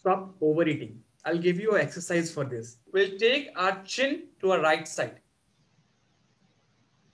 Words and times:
stop 0.00 0.34
overeating. 0.40 1.00
I'll 1.24 1.38
give 1.38 1.58
you 1.58 1.74
an 1.74 1.80
exercise 1.80 2.30
for 2.30 2.44
this. 2.44 2.78
We'll 2.92 3.18
take 3.18 3.50
our 3.56 3.82
chin 3.84 4.28
to 4.40 4.52
our 4.52 4.60
right 4.60 4.86
side. 4.86 5.20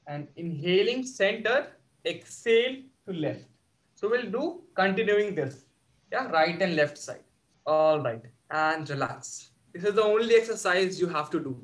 And 0.07 0.29
inhaling 0.37 1.05
center, 1.05 1.69
exhale 2.05 2.77
to 3.07 3.13
left. 3.13 3.47
So 3.95 4.09
we'll 4.09 4.31
do 4.31 4.63
continuing 4.75 5.35
this. 5.35 5.65
Yeah, 6.13 6.29
right 6.31 6.61
and 6.61 6.77
left 6.77 6.99
side. 6.99 7.25
All 7.65 8.01
right. 8.01 8.23
And 8.51 8.89
relax. 8.91 9.51
This 9.73 9.85
is 9.85 9.95
the 9.95 10.03
only 10.03 10.35
exercise 10.35 11.01
you 11.01 11.09
have 11.09 11.31
to 11.31 11.41
do. 11.41 11.63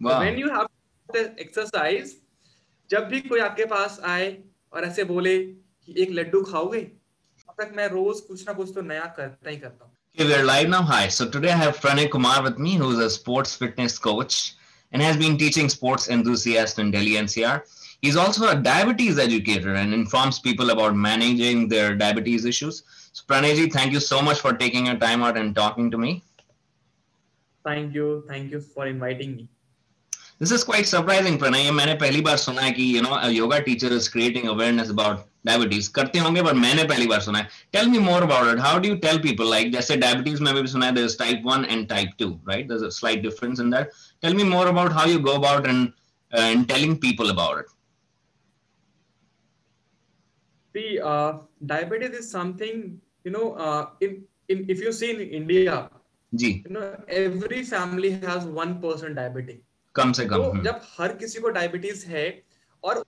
Wow. 0.00 0.12
So 0.12 0.18
when 0.20 0.38
you 0.38 0.48
have 0.48 0.68
the 1.12 1.34
exercise, 1.38 2.14
जब 2.90 3.06
भी 3.08 3.20
कोई 3.20 3.40
आपके 3.40 3.64
पास 3.64 3.98
आए 4.04 4.26
और 4.72 4.84
ऐसे 4.84 5.04
बोले 5.04 5.38
कि 5.84 5.94
एक 6.02 6.10
लड्डू 6.10 6.42
खाओगे 6.44 6.80
तब 6.80 7.54
तक 7.60 7.72
मैं 7.76 7.86
रोज 7.88 8.20
कुछ 8.20 8.46
ना 8.46 8.52
कुछ 8.52 8.74
तो 8.74 8.82
नया 8.82 9.06
करता 9.16 9.50
ही 9.50 9.56
करता 9.56 9.84
हूँ 9.84 9.95
Hey, 10.17 10.25
we're 10.25 10.43
live 10.43 10.69
now. 10.69 10.81
Hi. 10.81 11.09
So 11.09 11.29
today 11.29 11.51
I 11.51 11.57
have 11.57 11.77
Pranay 11.77 12.09
Kumar 12.09 12.41
with 12.41 12.57
me, 12.57 12.73
who's 12.73 12.97
a 12.97 13.07
sports 13.07 13.53
fitness 13.55 13.99
coach 13.99 14.55
and 14.91 14.99
has 14.99 15.15
been 15.15 15.37
teaching 15.37 15.69
sports 15.69 16.09
enthusiasts 16.09 16.79
in 16.79 16.89
Delhi 16.89 17.11
NCR. 17.11 17.61
He's 18.01 18.15
also 18.15 18.47
a 18.47 18.55
diabetes 18.55 19.19
educator 19.19 19.75
and 19.75 19.93
informs 19.93 20.39
people 20.39 20.71
about 20.71 20.95
managing 20.95 21.67
their 21.67 21.95
diabetes 21.95 22.45
issues. 22.45 22.81
So 23.13 23.25
Pranayji, 23.27 23.71
thank 23.71 23.93
you 23.93 23.99
so 23.99 24.19
much 24.19 24.39
for 24.39 24.53
taking 24.53 24.87
your 24.87 24.95
time 24.95 25.21
out 25.21 25.37
and 25.37 25.55
talking 25.55 25.91
to 25.91 25.99
me. 25.99 26.23
Thank 27.63 27.93
you. 27.93 28.23
Thank 28.27 28.49
you 28.49 28.59
for 28.59 28.87
inviting 28.87 29.35
me 29.35 29.49
This 30.42 30.50
is 30.50 30.64
quite 30.64 30.86
surprising, 30.90 31.38
Pranay. 31.38 31.64
ये 31.64 31.70
मैंने 31.70 31.92
पहली 31.98 32.20
बार 32.26 32.36
सुना 32.36 32.62
है 32.62 32.70
कि 32.76 32.84
you 32.92 33.00
know 33.02 33.14
a 33.14 33.30
yoga 33.30 33.62
teacher 33.66 33.90
is 33.96 34.08
creating 34.08 34.48
awareness 34.52 34.88
about 34.94 35.20
diabetes. 35.48 35.88
करते 35.98 36.18
होंगे 36.18 36.42
पर 36.42 36.54
मैंने 36.62 36.84
पहली 36.92 37.06
बार 37.12 37.20
सुना 37.26 37.38
है. 37.38 37.48
Tell 37.76 37.90
me 37.92 38.00
more 38.06 38.24
about 38.24 38.48
it. 38.52 38.58
How 38.64 38.72
do 38.80 38.90
you 38.90 38.96
tell 39.04 39.20
people 39.26 39.46
like 39.46 39.70
जैसे 39.74 39.96
diabetes 40.00 40.40
में 40.40 40.52
भी 40.54 40.66
सुना 40.72 40.86
है 40.86 40.96
there's 40.96 41.16
type 41.22 41.46
1 41.52 41.68
and 41.76 41.88
type 41.88 42.18
2, 42.24 42.30
right? 42.50 42.66
There's 42.66 42.82
a 42.82 42.90
slight 42.90 43.22
difference 43.28 43.64
in 43.66 43.70
that. 43.76 43.94
Tell 44.20 44.34
me 44.34 44.50
more 44.56 44.66
about 44.74 44.98
how 44.98 45.06
you 45.12 45.22
go 45.30 45.36
about 45.36 45.72
and 45.74 45.92
uh, 46.36 46.50
in 46.56 46.66
telling 46.74 46.98
people 46.98 47.30
about 47.30 47.64
it. 47.64 47.72
See, 50.74 50.98
uh, 50.98 51.34
diabetes 51.64 52.22
is 52.24 52.28
something 52.28 52.86
you 53.22 53.30
know. 53.30 53.52
Uh, 53.52 53.90
in, 54.00 54.24
in 54.48 54.66
if 54.68 54.80
you 54.80 55.00
see 55.02 55.16
in 55.16 55.20
India, 55.42 55.82
ji 56.34 56.56
you 56.68 56.78
know 56.78 56.96
every 57.26 57.62
family 57.76 58.18
has 58.30 58.54
one 58.64 58.80
person 58.86 59.14
diabetic. 59.14 59.68
कम 59.97 60.11
से 60.11 60.25
कम 60.25 60.35
तो 60.35 60.43
हम्म, 60.43 60.63
जब 60.63 60.81
हर 60.89 61.15
किसी 61.17 61.39
को 61.39 61.49
diabetes 61.51 62.05
है 62.07 62.25
और 62.83 63.03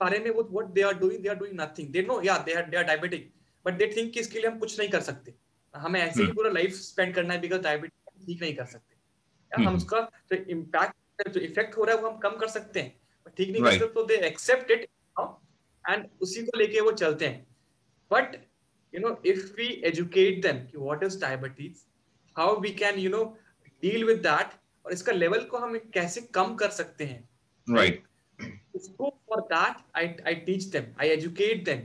बारे 0.00 0.18
में 0.18 0.30
वो 0.30 0.42
what 0.44 0.66
they 0.70 0.82
are 0.82 0.94
doing 0.96 1.22
they 1.22 1.28
are 1.28 1.36
doing 1.36 1.60
nothing 1.60 1.88
they 1.90 2.02
know 2.02 2.20
या 2.22 2.36
they 2.40 2.54
are 2.54 2.68
they 2.70 2.76
are 2.76 2.84
diabetic 2.84 3.32
but 3.66 3.78
they 3.78 3.92
think 3.96 4.12
कि 4.14 4.20
इसके 4.20 4.38
लिए 4.38 4.50
हम 4.50 4.58
कुछ 4.58 4.78
नहीं 4.78 4.88
कर 4.88 5.00
सकते 5.02 5.34
हमें 5.74 6.00
ऐसे 6.00 6.20
ही 6.20 6.24
हम्म। 6.24 6.34
पूरा 6.34 6.50
लाइफ 6.50 6.74
स्पेंड 6.74 7.14
करना 7.14 7.34
है 7.34 7.40
बिकॉज़ 7.40 7.60
डायबिटीज़ 7.62 8.26
ठीक 8.26 8.40
नहीं 8.42 8.54
कर 8.54 8.64
सकते 8.66 8.94
या 8.94 9.58
हम 9.58 9.66
हम्म। 9.66 9.76
उसका 9.76 10.00
जो 10.32 10.36
इम्पैक्ट 10.50 11.28
जो 11.28 11.40
इफ़ेक्ट 11.40 11.76
हो 11.76 11.84
रहा 11.84 11.96
है 11.96 12.02
वो 12.02 12.08
हम 12.08 12.18
कम 12.18 12.36
कर 12.36 12.48
सकते 12.50 12.80
हैं 12.80 12.94
but 13.26 13.36
ठीक 13.36 13.50
नहीं 13.50 13.62
Right. 13.62 13.72
कर 13.72 13.86
सकते 13.86 13.94
तो 13.94 14.06
दे 14.06 14.16
एक्सेप्ट 14.26 14.70
इट 14.70 14.86
एंड 15.84 16.06
उसी 16.22 16.42
को 16.42 16.58
लेके 16.58 16.80
वो 16.80 16.92
चलते 16.94 17.26
हैं 17.26 17.46
but 18.10 18.36
you 18.92 19.00
know 19.00 19.16
if 19.26 19.44
we 19.56 19.66
educate 19.84 20.42
them 20.42 20.58
कि 20.66 20.78
what 20.78 21.02
is 21.02 21.20
diabetes 21.20 21.84
how 22.36 22.60
we 22.60 22.70
can 22.74 22.98
you 22.98 23.10
know 23.10 23.24
deal 23.82 24.04
with 24.04 24.18
that 24.22 24.58
और 24.86 24.92
इसका 24.92 25.12
लेवल 25.12 25.44
को 25.44 25.58
हम 25.58 25.78
कैसे 25.94 26.20
कम 26.34 26.54
कर 26.54 26.70
सकते 26.72 27.04
हैं 27.04 27.28
right. 27.66 27.96
उसको 28.74 29.08
for 29.28 29.40
that 29.52 29.76
I 29.96 30.14
I 30.26 30.34
teach 30.42 30.64
them 30.66 30.84
I 31.00 31.08
educate 31.08 31.64
them 31.64 31.80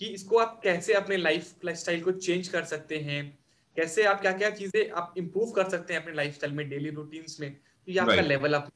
कि 0.00 0.06
इसको 0.08 0.38
आप 0.38 0.60
कैसे 0.62 0.94
अपने 0.94 1.16
लाइफ 1.16 1.64
लाइफस्टाइल 1.64 2.02
को 2.02 2.12
चेंज 2.12 2.48
कर 2.48 2.64
सकते 2.64 2.98
हैं 3.00 3.22
कैसे 3.76 4.04
आप 4.04 4.20
क्या 4.20 4.32
क्या 4.32 4.50
चीज़ें 4.52 4.90
आप 4.92 5.14
इंप्रूव 5.18 5.50
कर 5.52 5.68
सकते 5.68 5.94
हैं 5.94 6.00
अपने 6.00 6.14
लाइफस्टाइल 6.14 6.52
में 6.52 6.68
डेली 6.68 6.90
रूटीन्स 6.90 7.40
में 7.40 7.52
तो 7.52 7.92
ये 7.92 7.98
आपका 7.98 8.12
Right. 8.12 8.28
लेवल 8.28 8.54
अप 8.54 8.70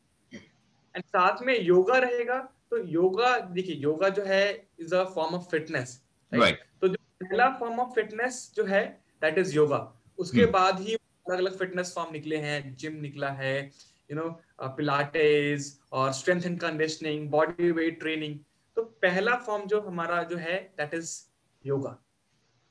एंड 0.94 1.04
साथ 1.04 1.42
में 1.42 1.58
योगा 1.60 1.98
रहेगा 1.98 2.38
तो 2.70 2.78
योगा 2.88 3.36
देखिए 3.50 3.76
योगा 3.78 4.08
जो 4.10 4.24
है 4.24 4.44
is 4.80 4.94
a 4.94 5.04
form 5.14 5.34
of 5.34 5.48
fitness 5.50 6.00
Right. 6.32 6.56
तो 6.80 6.88
जो 6.88 6.96
पहला 7.20 7.48
फॉर्म 7.58 7.80
ऑफ़ 7.80 7.94
फिटनेस 7.94 8.50
जो 8.56 8.64
है 8.66 8.84
दैट 9.22 9.38
इज़ 9.38 9.54
योगा 9.56 9.80
उसके 10.18 10.40
हम्म। 10.40 10.52
बाद 10.52 10.80
ही 10.80 10.96
अलग 11.30 11.38
अलग 11.38 11.58
फिटनेस 11.58 11.92
फॉर्म 11.96 12.12
निकले 12.12 12.36
हैं 12.36 12.74
जिम 12.76 13.00
निकला 13.00 13.30
है 13.30 13.70
यू 14.10 14.16
नो 14.16 14.28
पिलाटेस 14.76 15.80
और 15.92 16.12
strength 16.12 16.42
and 16.42 16.60
conditioning 16.60 17.30
body 17.30 17.70
weight 17.70 18.00
training 18.00 18.38
तो 18.76 18.82
पहला 18.82 19.36
फॉर्म 19.36 19.66
जो 19.66 19.80
हमारा 19.80 20.22
जो 20.22 20.36
है 20.36 20.58
दैट 20.76 20.94
इज़ 20.94 21.22
योगा 21.64 21.98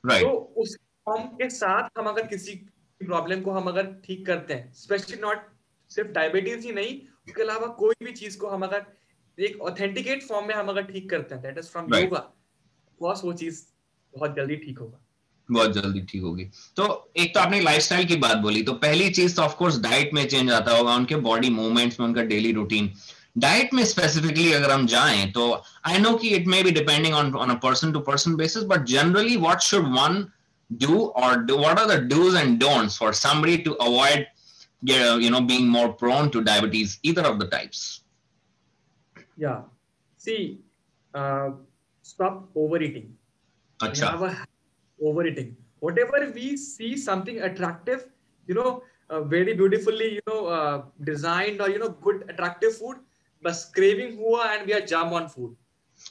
Right. 0.04 0.22
तो 0.22 0.30
उस 0.56 0.76
फॉर्म 1.06 1.22
के 1.22 1.50
साथ 1.50 1.98
हम 1.98 2.06
अगर 2.06 2.26
किसी 2.26 2.54
प्रॉब्लम 3.00 3.40
को 3.42 3.50
हम 3.50 3.66
अगर 3.66 3.92
ठीक 4.04 4.26
करते 4.26 4.54
हैं 4.54 4.72
स्पेशली 4.72 5.20
नॉट 5.20 5.38
सिर्फ़ 5.90 6.10
डायबिटीज़ 6.10 6.66
ही 6.66 6.72
नहीं 6.72 7.00
उसके 7.28 7.42
अलावा 7.42 7.66
कोई 7.66 7.94
भी 8.04 8.12
चीज़ 8.12 8.38
को 8.38 8.46
हम 8.46 8.62
अगर 8.62 8.86
एक 9.38 9.60
ऑथेंटिकेट 9.60 10.22
फॉर्म 10.22 10.48
में 10.48 10.54
हम 10.54 10.68
अगर 10.68 10.82
ठीक 10.82 11.10
करते 11.10 11.34
हैं 11.34 11.42
दैट 11.42 11.58
इज़ 11.58 11.68
फ्रॉम 11.68 11.94
योगा 11.94 12.32
बस 13.02 13.22
वो 13.24 13.32
चीज़ 13.32 13.64
बहुत 14.14 14.36
जल्दी 14.36 14.56
ठीक 14.56 14.78
होगा। 14.78 15.04
बहुत 15.52 15.72
जल्दी 15.74 16.00
ठीक 16.10 16.22
होगी 16.22 16.44
तो 16.76 16.86
एक 17.16 17.34
तो 17.34 17.40
आपने 17.40 17.60
लाइफस्टाइल 17.60 18.06
की 18.06 18.16
बात 18.24 18.36
बोली 18.46 18.62
तो 18.62 18.72
पहली 18.84 19.08
चीज़ 19.18 19.36
तो 19.36 19.42
ऑफकोर्स 19.42 19.78
डाइट 19.80 20.14
में 20.14 20.26
चेंज 20.28 20.50
आता 20.52 20.76
होगा 20.76 20.94
उनके 20.94 21.16
बॉडी 21.28 21.50
मूवमेंट्स 21.50 22.00
में 22.00 22.06
उनका 22.06 22.22
डेली 22.32 22.52
रूटीन 22.52 22.90
डाइट 23.38 23.74
में 23.74 23.84
स्पेसिफिकली 23.84 24.52
अगर 24.52 24.70
हम 24.70 24.86
जाएँ 24.86 25.30
तो 25.32 25.52
आई 25.86 25.98
नो 25.98 26.14
कि 26.18 26.28
it 26.36 26.46
may 26.48 26.62
be 26.62 26.70
depending 26.80 27.14
on 27.14 27.34
on 27.34 27.50
a 27.50 27.58
person 27.62 27.92
to 27.92 28.00
person 28.10 28.34
basis 28.36 28.64
but 28.72 28.84
generally 28.92 29.36
what 29.36 29.60
should 29.70 29.88
one 29.98 30.24
do 30.70 30.98
और 30.98 31.44
what 31.52 31.78
are 31.78 31.96
the 31.96 32.00
do's 32.08 32.36
and 32.36 32.58
don'ts 32.60 32.98
for 32.98 33.14
somebody 33.14 33.56
to 33.64 33.78
avoid 33.86 34.28
you 34.90 35.30
know 35.32 35.40
being 35.48 35.66
more 35.72 35.88
prone 36.02 36.30
to 36.34 36.40
diabetes 36.44 36.98
either 37.02 37.24
of 37.30 37.40
the 37.40 37.48
types 37.56 37.88
Yeah. 39.40 39.62
See, 40.20 40.60
uh, 41.14 41.52
stop 42.04 42.50
overeating. 42.54 43.16
अच्छा 43.80 44.06
have 44.06 44.49
overeating. 45.00 45.56
Whatever 45.80 46.30
we 46.34 46.56
see 46.56 46.96
something 46.96 47.40
attractive, 47.42 48.06
you 48.48 48.54
know, 48.54 48.82
uh, 49.10 49.22
very 49.22 49.54
beautifully, 49.54 50.14
you 50.14 50.20
know, 50.26 50.46
uh, 50.46 50.82
designed 51.04 51.60
or 51.60 51.70
you 51.70 51.78
know, 51.78 51.88
good 51.88 52.24
attractive 52.28 52.76
food, 52.76 52.98
but 53.42 53.64
craving 53.74 54.16
हुआ 54.16 54.44
and 54.52 54.66
we 54.66 54.74
are 54.74 54.86
jump 54.86 55.12
on 55.12 55.28
food. 55.28 55.56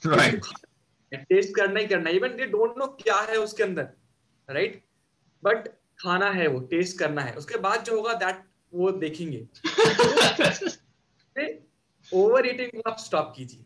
right 0.05 0.44
test 1.11 1.55
करना 1.55 1.79
ही 1.79 1.85
करना 1.88 2.09
even 2.09 2.35
they 2.38 2.45
don't 2.47 2.77
know 2.77 2.88
क्या 3.01 3.16
है 3.29 3.38
उसके 3.38 3.63
अंदर 3.63 3.88
right 4.50 4.81
but 5.44 5.67
खाना 6.01 6.29
है 6.31 6.47
वो 6.47 6.59
टेस्ट 6.73 6.97
करना 7.00 7.21
है 7.21 7.33
उसके 7.35 7.57
बाद 7.59 7.83
जो 7.85 7.95
होगा 7.95 8.13
दैट 8.23 8.44
वो 8.73 8.91
देखेंगे 9.03 9.47
ओवर 12.03 12.47
ईटिंग 12.47 12.69
को 12.75 12.89
आप 12.91 13.00
स्टॉप 13.00 13.33
कीजिए 13.35 13.66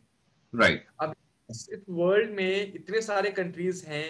right 0.54 0.80
अब 1.02 1.16
इस 1.50 1.68
वर्ल्ड 1.90 2.32
में 2.36 2.74
इतने 2.74 3.02
सारे 3.02 3.32
कंट्रीज़ 3.42 3.86
हैं 3.86 4.06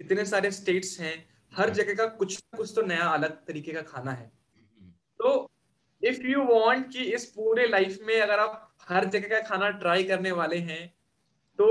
इतने 0.00 0.24
सारे 0.24 0.50
स्टेट्स 0.50 1.00
हैं 1.00 1.14
हर 1.56 1.70
जगह 1.70 1.94
का 1.94 2.06
कुछ 2.06 2.38
ना 2.38 2.58
कुछ 2.58 2.72
तो 2.76 2.82
नया 2.82 3.08
अलग 3.08 3.44
तरीके 3.46 3.72
का 3.72 3.82
खाना 3.82 4.12
है। 4.12 4.30
तो 5.18 5.50
इफ़ 6.02 6.22
यू 6.26 6.44
वांट 6.44 6.92
कि 6.92 7.04
इस 7.14 7.26
पूरे 7.26 7.66
लाइफ 7.66 7.98
में 8.02 8.20
अगर 8.20 8.38
आप 8.38 8.76
हर 8.88 9.04
जगह 9.04 9.28
का 9.28 9.40
खाना 9.48 9.70
ट्राई 9.70 10.04
करने 10.04 10.32
वाले 10.32 10.56
हैं 10.70 10.86
तो 11.58 11.68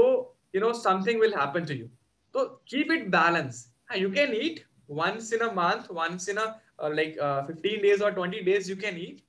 you 0.55 0.61
know 0.61 0.73
something 0.73 1.21
will 1.21 1.33
happen 1.33 1.65
to 1.65 1.73
you 1.73 1.87
तो 2.33 2.45
keep 2.67 2.91
it 2.91 3.07
balance 3.07 3.65
you 3.97 4.11
can 4.11 4.35
eat 4.35 4.65
once 4.91 5.27
in 5.31 5.41
a 5.41 5.49
month 5.57 5.89
once 5.89 6.27
in 6.27 6.37
a 6.37 6.45
uh, 6.79 6.89
like 6.93 7.17
uh, 7.17 7.45
15 7.45 7.81
days 7.81 8.01
or 8.01 8.11
20 8.11 8.41
days 8.43 8.69
you 8.69 8.75
can 8.75 8.97
eat 8.97 9.23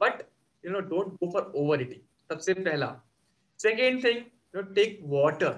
but 0.00 0.22
you 0.64 0.70
know 0.70 0.80
don't 0.80 1.18
go 1.20 1.30
for 1.30 1.42
overeating. 1.54 2.00
सबसे 2.32 2.54
पहला। 2.54 2.88
Second 3.60 4.02
thing 4.04 4.22
you 4.22 4.60
know 4.60 4.64
take 4.78 4.98
water. 5.16 5.52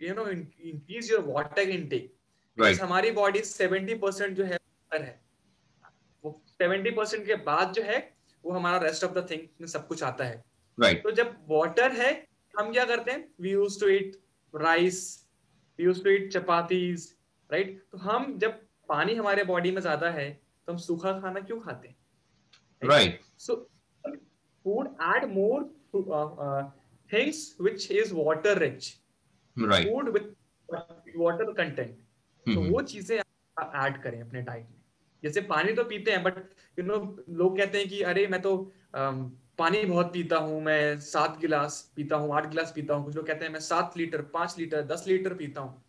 You 0.00 0.14
know 0.14 0.26
in, 0.26 0.46
increase 0.60 1.10
your 1.10 1.22
water 1.22 1.62
intake. 1.62 2.14
Right. 2.56 2.80
हमारी 2.80 3.10
body 3.10 3.42
70 3.42 3.98
percent 4.00 4.36
जो 4.36 4.44
है 4.44 4.58
water 4.58 5.00
है. 5.04 5.20
वो 6.24 6.42
70 6.62 6.94
percent 6.96 7.26
के 7.26 7.34
बाद 7.50 7.72
जो 7.72 7.82
है 7.82 7.98
वो 8.44 8.52
हमारा 8.52 8.78
रेस्ट 8.78 9.04
ऑफ़ 9.04 9.12
द 9.12 9.26
थिंग 9.30 9.46
में 9.60 9.68
सब 9.68 9.86
कुछ 9.88 10.02
आता 10.02 10.24
है. 10.24 10.42
Right. 10.78 11.02
तो 11.02 11.10
जब 11.10 11.36
वाटर 11.48 11.92
है 11.92 12.12
हम 12.58 12.72
क्या 12.72 12.84
करते 12.84 13.10
हैं? 13.10 13.28
We 13.40 13.50
use 13.50 13.80
to 13.80 13.88
eat 13.88 14.16
rice 14.54 15.00
we 15.78 15.84
use 15.84 16.02
to 16.04 16.10
eat 16.10 16.32
chapatis 16.32 17.12
right 17.52 17.82
तो 17.92 17.98
हम 17.98 18.38
जब 18.38 18.60
पानी 18.88 19.14
हमारे 19.14 19.44
बॉडी 19.44 19.70
में 19.70 19.80
ज़्यादा 19.80 20.10
है 20.10 20.30
तो 20.66 20.72
हम 20.72 20.78
सूखा 20.78 21.12
खाना 21.20 21.40
क्यों 21.40 21.60
खाते 21.60 21.88
हैं? 21.88 21.96
Right. 22.82 23.20
So 23.36 23.66
food 24.64 24.88
add 25.00 25.28
more 25.34 25.66
to, 25.92 26.12
uh, 26.12 26.34
uh, 26.46 26.70
things 27.10 27.54
which 27.58 27.90
is 27.90 28.12
water 28.12 28.54
rich. 28.54 28.98
Right. 29.66 29.88
food 29.88 30.12
with 30.12 30.26
water 31.16 31.46
content. 31.52 31.94
तो. 32.46 32.60
वो 32.62 32.82
चीज़ें 32.82 33.16
ऐड 33.16 34.02
करें 34.02 34.20
अपने 34.20 34.42
डाइट 34.42 34.64
में। 34.64 34.76
जैसे 35.22 35.40
पानी 35.40 35.72
तो 35.72 35.84
पीते 35.84 36.10
हैं 36.10 36.22
बट 36.22 36.36
यू 36.78 36.84
नो 36.84 36.96
लोग 37.30 37.56
कहते 37.58 37.78
हैं 37.78 37.88
कि 37.88 38.00
अरे 38.02 38.26
मैं 38.26 38.40
तो 38.42 38.72
अम, 38.94 39.22
पानी 39.58 39.84
बहुत 39.84 40.12
पीता 40.12 40.36
हूँ 40.36 40.60
मैं 40.62 40.98
सात 41.00 41.38
गिलास 41.40 41.92
पीता 41.96 42.16
हूँ 42.16 42.34
आठ 42.34 42.46
गिलास 42.48 42.72
पीता 42.76 42.94
हूँ। 42.94 43.04
कुछ 43.04 43.16
लोग 43.16 43.26
कहते 43.26 43.44
हैं 43.44 43.52
मैं 43.52 43.60
सात 43.60 43.96
लीटर 43.96 44.22
पाँच 44.22 44.54
लीटर 44.58 44.82
दस 44.82 45.04
लीटर 45.08 45.34
पीता 45.34 45.60
हूँ। 45.60 45.82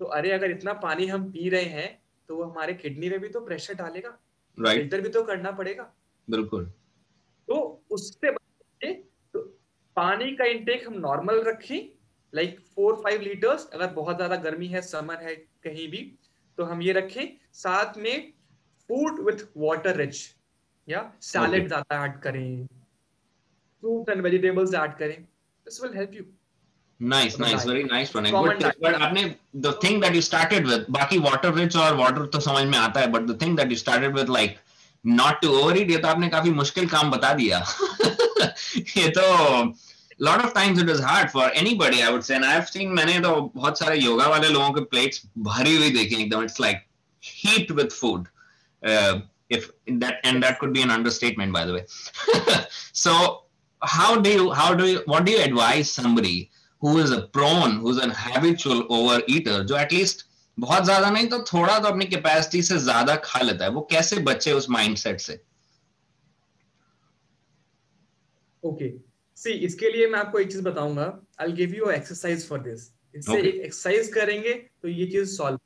तो 0.00 0.04
अरे 0.04 0.30
अगर 0.30 0.50
इतना 0.50 0.72
पानी 0.72 1.06
हम 1.06 1.30
पी 1.30 1.48
रहे 1.48 1.64
हैं 1.64 2.02
तो 2.28 2.36
वो 2.36 2.42
हमारे 2.42 2.74
किडनी 2.74 3.08
में 3.08 3.20
भी 3.20 3.28
तो 3.28 3.40
प्रेशर 3.40 3.74
डालेगा। 3.74 4.18
Right. 4.58 4.76
फ़िल्टर 4.76 5.00
भी 5.00 5.08
तो 5.08 5.22
करना 5.22 5.50
पड़ेगा। 5.50 5.92
बिल्कुल। 6.30 6.64
तो 7.48 7.84
उससे 7.90 8.32
तो 9.34 9.40
पानी 9.96 10.36
का 10.36 10.44
इंटेक 10.44 10.86
हम 10.86 10.94
नॉर्मल 10.94 11.42
रखें 11.42 12.01
लाइक 12.34 12.58
फोर 12.76 12.94
फाइव 13.04 13.20
लीटर्स 13.20 13.68
अगर 13.74 13.86
बहुत 13.92 14.16
ज़्यादा 14.16 14.36
गर्मी 14.44 14.66
है 14.66 14.82
समर 14.82 15.22
है 15.22 15.34
कहीं 15.64 15.88
भी 15.90 16.02
तो 16.58 16.64
हम 16.64 16.82
ये 16.82 16.92
रखें 16.92 17.24
साथ 17.54 17.98
में 17.98 18.32
फ़ूड 18.88 19.20
विथ 19.26 19.44
वाटर 19.56 19.96
रिच 19.96 20.22
या 20.88 21.10
सैलेड 21.22 21.66
ज़्यादा 21.68 22.04
ऐड 22.04 22.20
करें 22.20 22.66
फ्रूट 22.66 24.10
एंड 24.10 24.22
वेजिटेबल्स 24.22 24.74
ऐड 24.74 24.96
करें 24.98 25.20
this 25.22 25.82
will 25.82 25.96
help 25.96 26.14
you 26.14 26.24
nice 27.00 27.36
nice 27.42 27.64
very 27.68 27.84
nice 27.84 28.10
one 28.16 28.26
good 28.32 28.64
but 28.82 28.94
आपने 28.94 29.22
the 29.62 29.70
thing 29.84 29.96
that 30.02 30.16
you 30.16 30.20
started 30.26 30.68
with 30.72 30.84
बाकी 30.96 31.18
water 31.18 31.50
rich 31.54 31.76
और 31.76 31.96
water 31.96 32.26
तो 32.32 32.40
समझ 32.40 32.64
में 32.66 32.76
आता 32.78 33.00
है 33.00 33.06
but 33.12 33.26
the 33.30 33.36
thing 33.40 33.56
that 33.60 33.72
you 33.74 33.78
started 33.80 34.18
with 34.18 34.30
like 34.36 34.60
not 35.04 35.40
to 35.44 35.50
overeat 35.62 35.90
ये 35.90 35.98
तो 35.98 36.08
आपने 36.08 36.28
काफ़ी 36.28 36.50
मुश्किल 36.50 36.88
काम 36.88 37.10
बता 37.10 37.32
दिया। 37.34 37.58
ये 38.96 39.08
तो 39.18 39.24
lot 40.26 40.44
of 40.44 40.54
times 40.54 40.80
it 40.80 40.88
is 40.88 41.00
hard 41.00 41.30
for 41.30 41.44
anybody 41.60 42.02
I 42.02 42.10
would 42.10 42.24
say 42.24 42.36
and 42.36 42.44
I 42.44 42.52
have 42.52 42.68
seen 42.68 42.94
मैंने 42.98 43.18
तो 43.20 43.34
बहुत 43.56 43.78
सारे 43.78 43.96
योगा 43.98 44.26
वाले 44.28 44.48
लोगों 44.48 44.72
के 44.72 44.88
plates 44.90 45.26
भरी 45.48 45.76
हुई 45.76 45.90
देखी 45.98 46.22
एकदम 46.22 46.44
it's 46.48 46.60
like 46.60 46.86
heaped 47.20 47.72
with 47.80 47.92
food 47.92 48.28
uh, 48.82 49.20
if 49.50 49.70
that 50.04 50.20
and 50.24 50.42
that 50.42 50.58
could 50.60 50.72
be 50.72 50.82
an 50.82 50.94
understatement 50.98 51.52
by 51.52 51.64
the 51.64 51.74
way 51.74 51.84
so 53.04 53.16
how 53.82 54.10
do 54.26 54.30
you 54.30 54.50
how 54.52 54.72
do 54.74 54.88
you 54.92 55.02
what 55.06 55.24
do 55.24 55.32
you 55.32 55.42
advise 55.42 55.90
somebody 55.90 56.50
who 56.82 56.96
is 56.98 57.10
a 57.10 57.22
prone 57.38 57.78
who's 57.84 58.02
an 58.08 58.16
habitual 58.24 58.82
overeater 58.98 59.60
जो 59.66 59.76
at least 59.78 60.26
बहुत 60.58 60.84
ज़्यादा 60.84 61.10
नहीं 61.10 61.26
तो 61.28 61.38
थोड़ा 61.52 61.78
तो 61.78 61.88
अपनी 61.88 62.04
capacity 62.06 62.62
से 62.62 62.78
ज़्यादा 62.78 63.14
खा 63.24 63.40
लेता 63.40 63.64
है 63.64 63.70
वो 63.70 63.88
कैसे 63.90 64.18
बचे 64.28 64.52
उस 64.52 64.68
माइंडसेट 64.70 65.20
से 65.20 65.40
ओके 68.64 68.88
okay. 68.88 69.11
सी 69.42 69.52
इसके 69.66 69.90
लिए 69.90 70.06
मैं 70.08 70.18
आपको 70.18 70.38
एक 70.38 70.50
चीज़ 70.52 70.62
बताऊँगा 70.64 71.06
I 71.40 71.52
give 71.52 71.74
you 71.74 71.90
exercise 71.90 72.48
for 72.48 72.58
this 72.60 72.90
इससे 73.14 73.32
okay. 73.32 73.44
एक 73.44 73.54
एक्सरसाइज 73.54 74.12
करेंगे 74.14 74.52
तो 74.82 74.88
ये 74.88 75.06
चीज़ 75.06 75.36
सॉल्व 75.36 75.58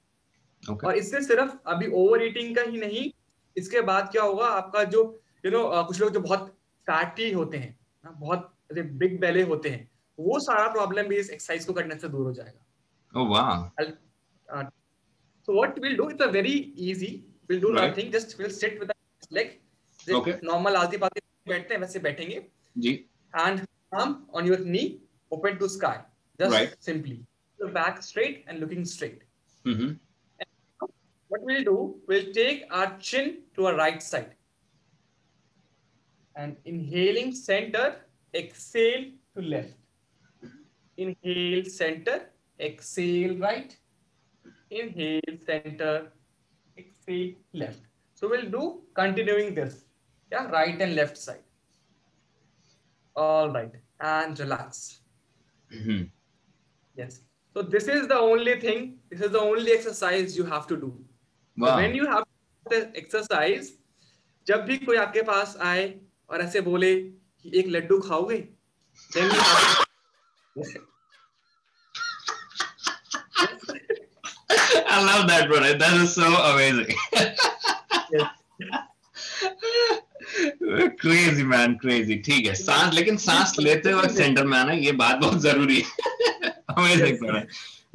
okay. 0.63 0.87
और 0.87 0.97
इससे 0.97 1.23
सिर्फ़ 1.23 1.57
अभी 1.67 1.91
ओवर 1.95 2.23
ईटिंग 2.23 2.55
का 2.57 2.63
ही 2.63 2.81
नहीं 2.81 3.11
इसके 3.57 3.81
बाद 3.91 4.09
क्या 4.13 4.23
होगा 4.23 4.47
आपका 4.53 4.85
जो 4.87 5.03
यू 5.45 5.51
you 5.51 5.59
नो 5.59 5.65
know, 5.65 5.87
कुछ 5.87 6.01
लोग 6.01 6.13
जो 6.13 6.21
बहुत 6.21 6.49
फैटी 6.87 7.31
होते 7.33 7.59
हैं 7.59 7.79
बहुत 8.07 8.53
बिग 8.73 9.21
बेले 9.21 9.43
होते 9.43 9.69
हैं 9.69 9.89
वो 10.19 10.39
सारा 10.41 10.67
प्रॉब्लम 10.73 11.09
भी 11.09 11.17
इस 11.17 11.31
एक्सरसाइज 11.31 11.65
को 11.65 11.73
करने 11.73 11.99
से 11.99 12.09
दूर 12.09 12.27
हो 12.27 12.33
जाएगा 12.33 13.21
ओह 13.21 13.29
वाह 13.29 14.65
so 15.49 15.55
what 15.55 15.77
we'll 15.79 15.97
do 15.97 16.09
it's 16.09 16.23
a 16.23 16.31
very 16.31 16.55
easy 16.85 17.09
we'll 17.49 17.61
do 17.61 17.73
right. 17.73 17.83
nothing 17.83 18.11
just 18.13 18.33
we'll 18.39 18.51
sit 18.53 18.81
with 18.81 18.89
the 18.89 18.97
leg 19.31 19.53
okay. 20.07 20.35
normal 20.43 20.77
आलती 20.77 20.97
पालती 20.97 21.21
बैठते 21.47 21.75
हैं 21.75 21.81
वैसे 21.81 21.99
बैठेंगे 21.99 22.41
जी 22.77 22.95
and 23.45 23.65
arm 23.93 24.25
on 24.33 24.47
your 24.47 24.59
knee 24.59 25.01
open 25.31 25.59
to 25.59 25.69
sky 25.69 25.99
just 26.41 26.53
right. 26.53 26.75
simply 26.79 27.21
your 27.59 27.71
back 27.71 28.03
straight 28.03 28.45
and 28.49 28.61
looking 28.61 28.85
straight 28.85 29.23
mm-hmm. 29.65 29.93
what 31.29 31.41
we'll 31.51 31.65
do 31.65 31.79
we'll 32.09 32.33
take 32.33 32.65
our 32.71 32.97
chin 32.99 33.39
to 33.55 33.67
our 33.67 33.77
right 33.77 34.03
side 34.03 34.37
and 36.37 36.57
inhaling 36.65 37.35
center, 37.35 37.97
exhale 38.35 39.07
to 39.35 39.43
left. 39.43 39.75
Inhale 40.97 41.65
center, 41.65 42.31
exhale 42.61 43.37
right. 43.39 43.77
Inhale 44.71 45.39
center, 45.45 46.13
exhale 46.79 47.33
left. 47.53 47.81
So 48.15 48.29
we'll 48.29 48.51
do 48.51 48.83
continuing 48.95 49.55
this. 49.55 49.85
Yeah, 50.31 50.49
right 50.51 50.81
and 50.81 50.95
left 50.95 51.17
side. 51.17 51.46
All 53.16 53.50
right. 53.50 53.72
And 54.00 54.40
relax. 54.40 55.02
Mm-hmm. 55.74 56.04
Yes. 56.96 57.22
So 57.54 57.62
this 57.62 57.88
is 57.88 58.08
the 58.08 58.18
only 58.18 58.60
thing, 58.60 59.00
this 59.10 59.22
is 59.22 59.32
the 59.32 59.40
only 59.40 59.72
exercise 59.72 60.38
you 60.38 60.46
have 60.46 60.68
to 60.68 60.78
do. 60.78 60.98
Wow. 61.58 61.68
So 61.68 61.76
when 61.76 61.96
you 61.96 62.08
have 62.08 62.24
the 62.70 62.92
exercise, 62.96 63.74
जब 64.48 64.66
भी 64.66 64.78
कोई 64.86 64.98
आपके 64.98 65.22
पास 65.22 65.58
आए 65.62 65.84
और 66.30 66.42
ऐसे 66.42 66.62
बोले 66.62 66.96
कि 67.42 67.52
एक 67.60 67.68
लड्डू 67.68 68.00
खाओगे 68.08 68.48
I 74.94 75.04
love 75.04 75.28
that, 75.28 75.48
brother. 75.48 75.78
That 75.78 75.94
is 76.02 76.14
so 76.14 76.26
amazing. 76.26 76.96
Crazy 81.01 81.43
man 81.43 81.75
crazy 81.75 82.15
ठीक 82.27 82.47
है 82.47 82.55
सांस 82.55 82.95
लेकिन 82.95 83.17
सांस 83.17 83.55
लेते 83.61 83.93
वक्त 83.95 84.11
सेंटर 84.11 84.45
में 84.45 84.59
आना 84.59 84.73
ये 84.73 84.93
बात 84.93 85.17
बहुत 85.17 85.41
ज़रूरी 85.43 85.77
है। 85.77 86.51
अमेजिंग 86.77 87.25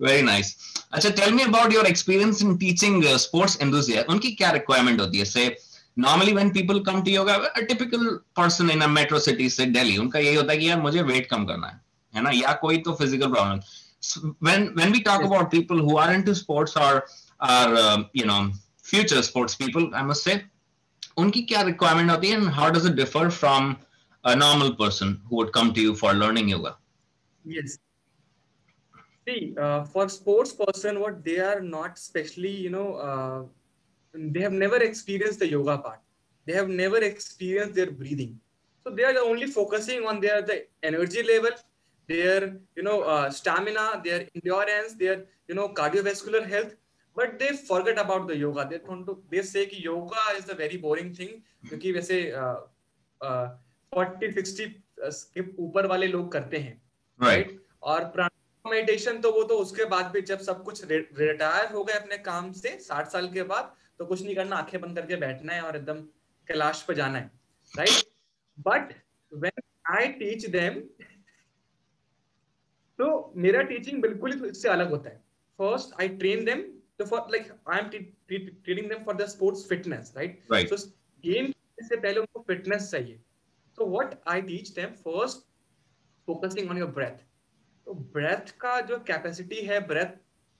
वेरी 0.01 0.21
नाइस 0.21 0.55
अच्छा 0.93 1.09
tell 1.09 1.33
me 1.33 1.43
about 1.43 1.73
your 1.73 1.85
experience 1.87 2.41
in 2.41 2.57
teaching 2.57 3.03
sports 3.25 3.57
enthusiast 3.61 4.09
उनकी 4.09 4.31
क्या 4.31 4.51
रिक्वायरमेंट 4.51 5.01
होती 5.01 5.17
है? 5.17 5.25
से 5.25 5.55
normally 5.99 6.33
when 6.33 6.49
people 6.49 6.79
come 6.79 7.01
to 7.03 7.11
yoga 7.11 7.33
a 7.33 7.59
typical 7.59 8.09
person 8.35 8.69
in 8.71 8.81
a 8.81 8.87
metro 8.87 9.19
city 9.19 9.49
से 9.49 9.65
दिल्ली 9.65 9.97
उनका 9.97 10.19
यही 10.19 10.35
होता 10.35 10.51
है 10.51 10.57
कि 10.57 10.69
यार 10.69 10.81
मुझे 10.81 11.01
वेट 11.01 11.29
कम 11.29 11.45
करना 11.45 11.67
है 11.67 11.79
है 12.15 12.21
ना? 12.23 12.31
या 12.33 12.53
कोई 12.61 12.77
तो 12.77 12.93
physical 12.93 13.33
problem 13.33 13.59
when 14.45 14.63
when 14.77 14.93
we 14.93 14.99
talk 15.07 15.23
about 15.25 15.51
people 15.51 15.81
who 15.87 15.97
are 16.03 16.11
into 16.11 16.33
sports 16.37 16.75
or 16.75 16.93
are 17.39 17.73
uh, 17.79 17.97
you 18.19 18.23
know 18.29 18.37
future 18.91 19.21
sports 19.27 19.57
people 19.59 19.85
i 19.99 20.01
must 20.07 20.23
kya 21.17 21.65
requirement 21.65 22.09
hoti 22.09 22.31
hai 22.31 22.37
and 22.37 22.49
how 22.49 22.69
does 22.69 22.85
it 22.85 22.95
differ 22.95 23.29
from 23.29 23.77
a 24.23 24.35
normal 24.35 24.75
person 24.75 25.21
who 25.29 25.37
would 25.37 25.51
come 25.51 25.73
to 25.73 25.81
you 25.81 25.95
for 25.95 26.13
learning 26.13 26.49
yoga? 26.49 26.77
Yes. 27.45 27.77
See 29.27 29.55
uh, 29.59 29.83
for 29.83 30.09
sports 30.09 30.53
person 30.53 30.99
what 30.99 31.23
they 31.23 31.39
are 31.39 31.61
not 31.61 31.97
specially 31.97 32.55
you 32.55 32.69
know 32.69 32.95
uh, 32.95 33.43
they 34.13 34.41
have 34.41 34.53
never 34.53 34.77
experienced 34.77 35.39
the 35.39 35.47
yoga 35.47 35.77
part. 35.77 35.99
They 36.45 36.53
have 36.53 36.69
never 36.69 36.97
experienced 36.97 37.75
their 37.75 37.91
breathing. 37.91 38.39
So 38.83 38.93
they 38.93 39.03
are 39.03 39.17
only 39.19 39.45
focusing 39.47 40.05
on 40.05 40.19
their 40.19 40.41
the 40.41 40.65
energy 40.83 41.23
level 41.23 41.51
their 42.07 42.57
you 42.75 42.83
know 42.83 43.01
uh, 43.01 43.29
stamina 43.29 44.01
their 44.03 44.27
endurance 44.35 44.93
their 44.95 45.25
you 45.47 45.55
know 45.55 45.69
cardiovascular 45.69 46.47
health 46.47 46.75
but 47.17 47.39
they 47.39 47.51
forget 47.57 47.97
about 47.97 48.27
the 48.27 48.35
yoga. 48.35 48.65
They 48.65 48.79
want 48.89 49.05
to 49.07 49.23
they 49.31 49.41
say 49.43 49.65
कि 49.65 49.83
yoga 49.85 50.21
is 50.37 50.45
the 50.45 50.55
very 50.55 50.77
boring 50.77 51.13
thing 51.13 51.33
क्योंकि 51.69 51.91
वैसे 51.91 52.31
forty 53.93 54.31
sixty 54.31 54.65
के 54.99 55.43
ऊपर 55.63 55.87
वाले 55.87 56.07
लोग 56.07 56.31
करते 56.31 56.57
हैं 56.57 56.81
right 57.21 57.47
right. 57.47 57.59
और 57.83 58.03
प्राणायाम 58.03 58.71
मेडिटेशन 58.71 59.21
तो 59.21 59.31
वो 59.31 59.43
तो 59.43 59.57
उसके 59.57 59.85
बाद 59.85 60.05
भी 60.05 60.21
जब 60.21 60.39
सब 60.39 60.63
कुछ 60.63 60.83
रिटायर 60.91 61.71
हो 61.73 61.83
गए 61.83 61.93
अपने 61.93 62.17
काम 62.17 62.51
से 62.51 62.77
साठ 62.79 63.07
साल 63.07 63.31
के 63.33 63.43
बाद 63.43 63.75
तो 63.99 64.05
कुछ 64.05 64.21
नहीं 64.23 64.35
करना 64.35 64.55
आँखें 64.55 64.81
बंद 64.81 64.97
करके 64.99 65.15
बैठना 65.15 65.53
है 65.53 65.61
और 65.61 65.75
एकदम 65.75 66.01
कैलाश 66.47 66.81
पे 66.87 66.93
जाना 66.93 67.17
है 67.17 67.31
right 67.77 68.03
but 68.59 68.93
when 69.33 69.61
I 69.97 70.07
teach 70.07 70.45
them 70.45 70.79
तो 72.99 73.33
मेरा 73.35 73.61
टीचिंग 73.61 74.01
बिल्कुल 74.01 74.33
ही 74.33 74.49
इससे 74.49 74.69
अलग 74.69 74.89
होता 74.89 75.09
है। 75.09 75.23
फ़र्स्ट 75.57 76.01
आई 76.01 76.07
ट्रेन 76.07 76.45
देम 76.45 76.61
तो 77.01 77.09
for 77.15 77.27
like 77.31 77.51
I 77.67 77.79
am 77.79 77.89
training 77.89 78.89
them 78.89 79.03
for 79.05 79.15
the 79.15 79.27
sports 79.33 79.67
fitness 79.69 80.13
right 80.17 80.69
so 80.69 80.77
game 81.23 81.51
से 81.81 81.95
पहले 81.97 82.19
उनको 82.19 82.43
फिटनेस 82.47 82.89
चाहिए। 82.91 83.19
So 83.77 83.85
what 83.91 84.09
i 84.31 84.33
teach 84.47 84.69
them 84.75 84.95
first 85.03 85.43
focusing 86.27 86.71
on 86.71 86.79
your 86.79 86.87
breath. 86.95 87.19
तो 87.87 87.93
ब्रेथ 88.15 88.49
का 88.61 88.79
जो 88.89 88.97
कैपेसिटी 89.07 89.61
है 89.65 89.79
breath 89.87 90.17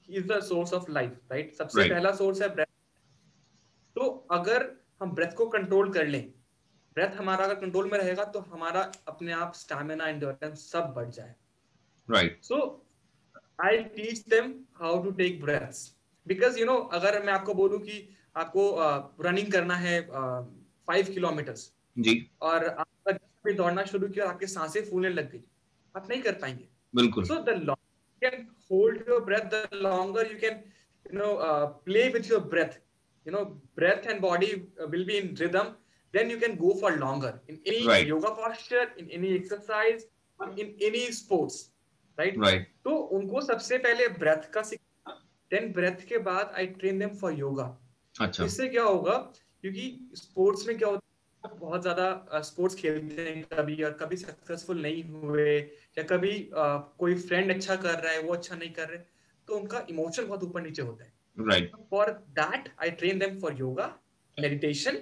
is 0.10 0.28
the 0.28 0.40
source 0.44 0.74
of 0.74 0.90
life 0.92 1.32
right 1.32 1.54
सबसे 1.56 1.80
right. 1.80 1.94
पहला 1.94 2.12
सोर्स 2.16 2.42
है 2.42 2.50
ब्रेथ 2.56 2.72
तो 3.96 4.08
अगर 4.32 4.66
हम 5.02 5.12
ब्रेथ 5.16 5.36
को 5.38 5.48
कंट्रोल 5.50 5.92
कर 5.94 6.08
लें 6.08 6.24
ब्रेथ 6.96 7.18
हमारा 7.18 7.46
अगर 7.46 7.60
कंट्रोल 7.62 7.90
में 7.92 7.98
रहेगा 7.98 8.24
तो 8.34 8.40
हमारा 8.54 8.82
अपने 9.08 9.32
आप 9.34 9.54
स्टैमिना 9.56 10.08
एंडोरेंस 10.08 10.70
सब 10.72 10.94
बढ़ 10.96 11.10
जाए। 11.10 11.36
Right 12.10 12.44
so 12.44 12.62
I 13.66 13.84
teach 13.98 14.26
them 14.30 14.54
how 14.76 15.04
to 15.04 15.12
take 15.22 15.42
breaths 15.42 15.84
because 16.28 16.60
you 16.60 16.66
know 16.66 16.76
अगर 17.00 17.22
मैं 17.24 17.34
आपको 17.34 17.54
बोलूँ 17.54 17.80
कि 17.80 18.08
आपको 18.36 18.64
रनिंग 19.22 19.48
uh, 19.48 19.54
करना 19.54 19.76
है 19.76 20.02
फाइव 20.88 21.06
uh, 21.06 21.14
किलोमीटर्स 21.14 21.72
जी। 21.98 22.30
और 22.42 22.68
आप 22.68 23.20
भी 23.46 23.54
दौड़ना 23.54 23.84
शुरू 23.86 24.08
किया 24.08 24.30
आपकी 24.30 24.48
साँसें 24.48 24.84
फूलने 24.90 25.10
लग 25.10 25.32
गई। 25.32 25.44
आप 25.98 26.10
नहीं 26.10 26.22
कर 26.22 26.34
पाएँगे। 26.42 26.68
बिल्कुल। 26.96 27.26
So 27.26 27.36
the 27.36 27.50
longer 27.50 28.30
can 28.30 28.48
hold 28.72 29.04
your 29.10 29.24
breath 29.24 29.50
the 29.54 29.70
longer 29.74 30.32
you 30.32 30.40
can 30.40 30.64
you 31.14 31.20
know 31.20 31.36
play 31.86 32.08
with 32.10 32.32
your 32.32 32.42
breath 32.56 32.80
you 33.26 33.32
know 33.34 33.42
breath 33.80 34.08
and 34.12 34.22
body 34.22 34.48
uh, 34.82 34.88
will 34.88 35.06
be 35.06 35.18
in 35.18 35.36
rhythm. 35.36 35.68
Then 36.14 36.30
you 36.30 36.38
can 36.38 36.56
go 36.56 36.74
for 36.76 36.92
longer. 36.98 37.40
In 37.48 37.60
any 37.66 37.88
right. 37.88 38.08
yoga 38.08 38.32
posture 38.32 38.86
in 38.98 39.10
any 39.10 39.34
exercise 39.34 40.06
in 40.58 40.74
any 40.82 41.04
sports. 41.12 41.72
Right? 42.18 42.38
Right. 42.38 42.66
तो 42.84 42.96
उनको 43.18 43.42
सबसे 43.42 43.78
पहले 43.78 44.08
breath 44.18 44.50
का 44.54 44.62
then 45.52 45.72
breath 45.74 46.06
के 46.10 46.18
बाद 46.26 46.54
I 46.58 46.68
train 46.80 47.00
them 47.00 47.16
for 47.22 47.34
yoga 47.34 47.78
अच्छा। 48.16 48.46
इससे 48.46 48.68
क्या 48.70 48.84
होगा? 48.84 49.18
क्योंकि 49.64 50.10
स्पोर्ट्स 50.16 50.68
में 50.68 50.78
क्या 50.78 50.90
होता 50.90 51.00
है 51.44 51.58
बहुत 51.60 51.82
ज़्यादा 51.82 52.42
स्पोर्ट्स 52.44 52.76
खेलते 52.76 53.22
हैं 53.22 53.44
कभी 53.54 53.82
और 53.84 53.92
कभी 54.02 54.18
सक्सेसफुल 54.18 54.82
नहीं 54.82 55.04
हुए 55.06 55.58
या 55.98 56.04
कभी 56.10 56.32
आ, 56.56 56.78
कोई 56.78 57.16
फ्रेंड 57.18 57.52
अच्छा 57.52 57.76
कर 57.76 58.00
रहा 58.00 58.12
है 58.12 58.22
वो 58.22 58.34
अच्छा 58.34 58.56
नहीं 58.56 58.72
कर 58.74 58.88
रहे 58.90 59.00
तो 59.48 59.58
उनका 59.58 59.86
इमोशन 59.90 60.28
बहुत 60.28 60.44
ऊपर 60.44 60.62
नीचे 60.62 60.82
होता 60.82 61.04
है। 61.04 61.14
Right 61.38 61.72
for 61.92 62.10
that 62.40 62.70
I 62.82 62.92
train 63.00 63.20
them 63.20 63.40
for 63.40 63.56
yoga 63.60 63.88
meditation 64.38 64.96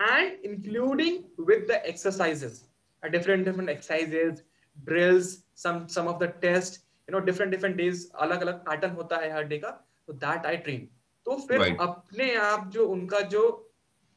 and 0.00 0.44
including 0.44 1.18
with 1.48 1.66
the 1.70 1.82
exercises 1.86 2.64
different 3.02 3.44
different 3.44 3.68
exercises 3.68 4.42
drills 4.78 5.36
some 5.62 5.86
some 5.88 6.06
of 6.08 6.24
the 6.24 6.32
test 6.42 6.82
you 7.08 7.18
know 7.18 7.24
different 7.26 7.52
different 7.52 7.76
days 7.76 8.06
अलग 8.26 8.40
अलग 8.40 8.58
पैटर्न 8.66 8.92
होता 8.94 9.16
है 9.16 9.32
हर 9.32 9.44
डे 9.44 9.58
का। 9.58 9.70
तो 10.10 10.14
दैट 10.16 10.46
आई 10.46 10.56
ट्रेन 10.56 10.88
तो 11.26 11.36
फिर 11.48 11.58
right. 11.60 11.80
अपने 11.80 12.34
आप 12.34 12.70
जो 12.74 12.86
उनका 12.88 13.20
जो 13.32 13.42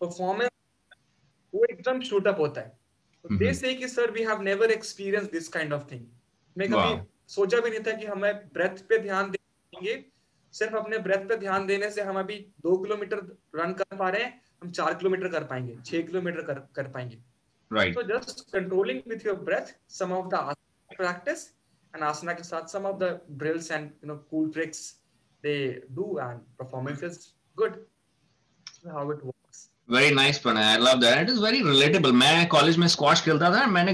परफॉर्मेंस 0.02 0.50
वो 1.54 1.64
एकदम 1.66 2.00
शूट 2.02 2.28
अप 2.28 2.40
होता 2.40 2.62
है। 2.62 2.78
तो 3.26 3.36
दे 3.38 3.54
से 3.54 3.74
कि 3.74 3.88
sir 3.88 4.12
we 4.12 4.24
have 4.24 4.42
never 4.42 4.72
experience 4.72 5.30
this 5.32 5.48
kind 5.48 5.74
of 5.74 5.84
thing 5.92 6.06
मैं 6.56 6.70
कभी 6.72 7.02
सोचा 7.34 7.60
भी 7.60 7.70
नहीं 7.70 7.80
था 7.80 7.92
कि 7.98 8.06
हमें 8.06 8.34
ब्रेथ 8.54 8.82
पे 8.90 8.98
ध्यान 9.04 9.30
देंगे। 9.32 9.94
सिर्फ़ 10.54 10.76
अपने 10.76 10.98
ब्रेथ 11.06 11.28
पे 11.30 11.38
ध्यान 11.38 11.68
देने 11.68 11.90
से 11.92 12.02
हम 12.02 12.20
अभी 12.20 12.40
दो 12.64 12.78
किलोमीटर 12.78 13.22
रन 13.56 13.74
कर 13.74 13.98
पा 13.98 14.10
रहे 14.10 14.24
हैं 14.24 14.42
हम 14.64 14.72
चार 14.72 14.94
किलोमीटर 14.94 15.28
कर 15.30 15.44
पाएँगे 15.44 15.78
छह 15.86 16.02
किलोमीटर 16.02 16.42
कर 16.42 16.68
कर 16.76 16.88
पाएँगे। 16.88 17.22
Right 17.72 17.96
so 17.98 18.08
just 18.10 18.44
controlling 18.52 19.04
with 19.14 19.30
your 19.30 19.38
breath 19.52 19.76
some 20.00 20.18
of 20.18 20.30
the 20.34 20.42
practice 20.98 21.46
and 21.94 22.04
asana 22.10 22.36
ke 22.40 22.44
sath 22.50 22.76
some 22.76 22.92
of 22.92 23.00
the 23.00 23.14
drills 23.44 23.72
and 23.78 23.90
you 24.02 24.10
know 24.10 24.20
cool 24.32 24.52
tricks 24.58 24.84
they 25.44 25.60
do 25.96 26.18
and 26.26 26.40
performance 26.58 27.02
is 27.04 27.22
good. 27.58 27.80
How 28.92 29.06
it 29.12 29.24
works. 29.24 29.70
Very 29.92 30.14
nice 30.16 30.38
Pranay 30.40 30.64
I 30.64 30.78
love 30.78 31.00
that 31.00 31.22
it 31.22 31.30
is 31.30 31.40
very 31.40 31.62
relatable 31.64 32.12
मैं 32.20 32.48
college 32.50 32.78
में 32.78 32.88
squash 32.88 33.22
खेलता 33.22 33.50
था 33.56 33.66
मैंने 33.68 33.92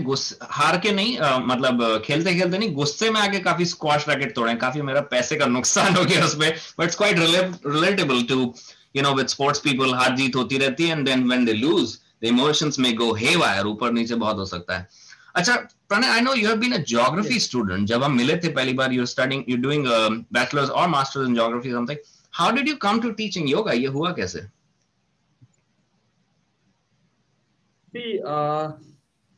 हार 0.58 0.78
के 0.80 0.92
नहीं 0.92 1.18
uh, 1.18 1.40
मतलब 1.46 2.02
खेलते 2.06 2.34
खेलते 2.36 2.58
नहीं 2.58 2.74
गुस्से 2.74 3.10
में 3.12 3.20
आके 3.22 3.40
काफ़ी 3.48 3.66
स्क्वाश 3.66 4.06
रैकेट 4.10 4.36
तोड़े। 4.36 4.54
काफ़ी 4.56 4.82
मेरा 4.82 5.02
पैसे 5.14 5.36
का 5.36 5.46
नुकसान 5.46 5.96
हो 5.96 6.04
गया 6.06 6.26
उसमें। 6.26 6.50
But 6.52 6.84
it's 6.84 6.96
quite 6.98 7.20
relatable 7.20 8.24
to 8.30 8.54
you 8.96 9.04
know 9.04 9.14
with 9.16 9.28
sports 9.28 9.60
people 9.60 9.94
हार 9.96 10.16
जीत 10.16 10.36
होती 10.36 10.58
रहती 10.58 10.88
है 10.88 10.98
and 10.98 11.06
then 11.06 11.28
when 11.28 11.46
they 11.46 11.54
lose 11.54 11.98
the 12.22 12.26
emotions 12.28 12.80
में 12.80 12.96
गो 12.96 13.14
हेवायर 13.16 13.66
ऊपर 13.68 13.92
नीचे 13.92 14.16
बहुत 14.16 14.38
हो 14.38 14.46
सकता 14.46 14.78
है। 14.78 14.88
अच्छा 15.36 15.56
Pranay 15.90 16.08
I 16.08 16.22
know 16.22 16.34
you 16.34 16.48
have 16.48 16.58
been 16.60 16.74
a 16.74 16.78
geography 16.90 17.40
student 17.40 17.88
जब 17.88 18.04
हम 18.04 18.16
मिले 18.18 18.38
थे 18.38 18.52
पहली 18.54 18.74
बार 18.74 18.94
you 18.94 19.06
studying 19.06 19.44
you 19.50 19.58
doing 19.58 19.88
bachelors 20.34 20.70
और 20.70 20.88
masters 20.88 21.28
in 21.28 21.34
geography 21.36 21.72
something 21.72 22.00
how 22.34 22.52
did 22.52 22.68
you 22.68 22.76
come 22.82 23.02
to 23.02 23.12
teaching 23.12 23.50
yoga 23.50 23.72
ये 23.72 23.88
हुआ 23.88 24.12
कैसे? 24.14 24.42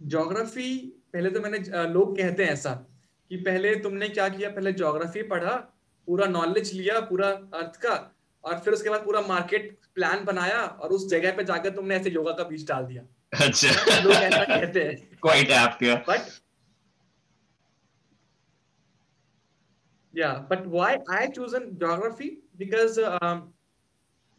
ज्योग्राफी 0.01 0.73
पहले 1.13 1.29
तो 1.29 1.39
मैंने 1.39 1.59
लोग 1.93 2.17
कहते 2.17 2.43
हैं 2.43 2.51
ऐसा 2.51 2.73
कि 3.31 3.37
पहले 3.37 3.75
तुमने 3.75 4.09
क्या 4.09 4.27
किया? 4.29 4.49
पहले 4.49 4.73
ज्योग्राफी 4.73 5.21
पढ़ा 5.23 5.55
पूरा 6.07 6.25
नॉलेज 6.27 6.73
लिया 6.73 6.99
पूरा 6.99 7.27
अर्थ 7.59 7.75
का 7.81 7.93
और 8.43 8.59
फिर 8.59 8.73
उसके 8.73 8.89
बाद 8.89 9.05
पूरा 9.05 9.21
मार्केट 9.21 9.77
प्लान 9.95 10.23
बनाया 10.25 10.61
और 10.61 10.89
उस 10.89 11.07
जगह 11.09 11.31
पे 11.37 11.43
जाकर 11.43 11.69
तुमने 11.69 11.95
ऐसे 11.95 12.09
योगा 12.09 12.31
का 12.31 12.43
बीज 12.43 12.67
डाल 12.67 12.85
दिया। 12.85 13.03
अच्छा 13.33 14.01
लोग 14.01 14.13
ऐसा 14.13 14.43
कहते 14.43 14.83
हैं 14.83 14.95
quite 15.21 15.49
apt 15.49 15.83
yeah 15.83 15.95
but 16.07 16.29
yeah 20.13 20.33
but 20.49 20.65
why 20.67 20.95
I 21.11 21.27
chosen 21.27 21.69
geography 21.77 22.29
because 22.57 22.99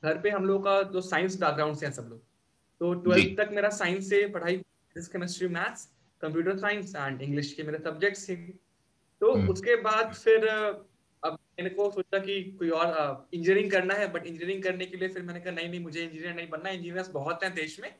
घर 0.03 0.19
पे 0.19 0.31
हम 0.31 0.45
लोग 0.45 0.65
का 0.65 0.83
जो 0.83 1.01
साइंस 1.01 1.37
बैकग्राउंड 1.41 1.77
से 1.77 1.87
है 1.87 1.93
सब 1.93 2.07
लोग। 2.11 2.21
तो 2.81 2.93
ट्वेल्थ 2.95 3.37
तक 3.39 3.51
मेरा 3.53 3.69
साइंस 3.71 4.09
से 4.09 4.27
पढ़ाई 4.29 4.57
chemistry 4.97 5.49
maths 5.49 5.89
computer 6.23 6.59
science 6.59 6.95
and 6.97 7.23
English 7.23 7.53
के 7.53 7.63
मेरे 7.63 7.79
सब्जेक्ट्स 7.79 8.29
थे। 8.29 8.37
तो 8.37 9.33
hmm. 9.35 9.51
उसके 9.51 9.77
बाद 9.77 10.15
फिर 10.15 10.47
अब 10.47 11.33
मैंने 11.33 11.71
को 11.71 11.91
सोचा 11.91 12.19
कि 12.19 12.43
कोई 12.59 12.71
और 12.71 13.29
इंजीनियरिंग 13.35 13.71
करना 13.73 13.95
है 13.95 14.13
बट 14.13 14.27
इंजीनियरिंग 14.27 14.63
करने 14.63 14.87
के 14.87 14.97
लिए 14.97 15.09
फिर 15.09 15.23
मैंने 15.23 15.41
कहा 15.41 15.53
नहीं 15.53 15.69
नहीं 15.69 15.81
मुझे 15.81 16.03
इंजीनियर 16.05 16.35
नहीं 16.35 16.49
बनना 16.49 16.71
इंजीनियर्स 16.71 17.09
बहुत 17.11 17.45
हैं 17.45 17.55
देश 17.55 17.81
में 17.81 17.95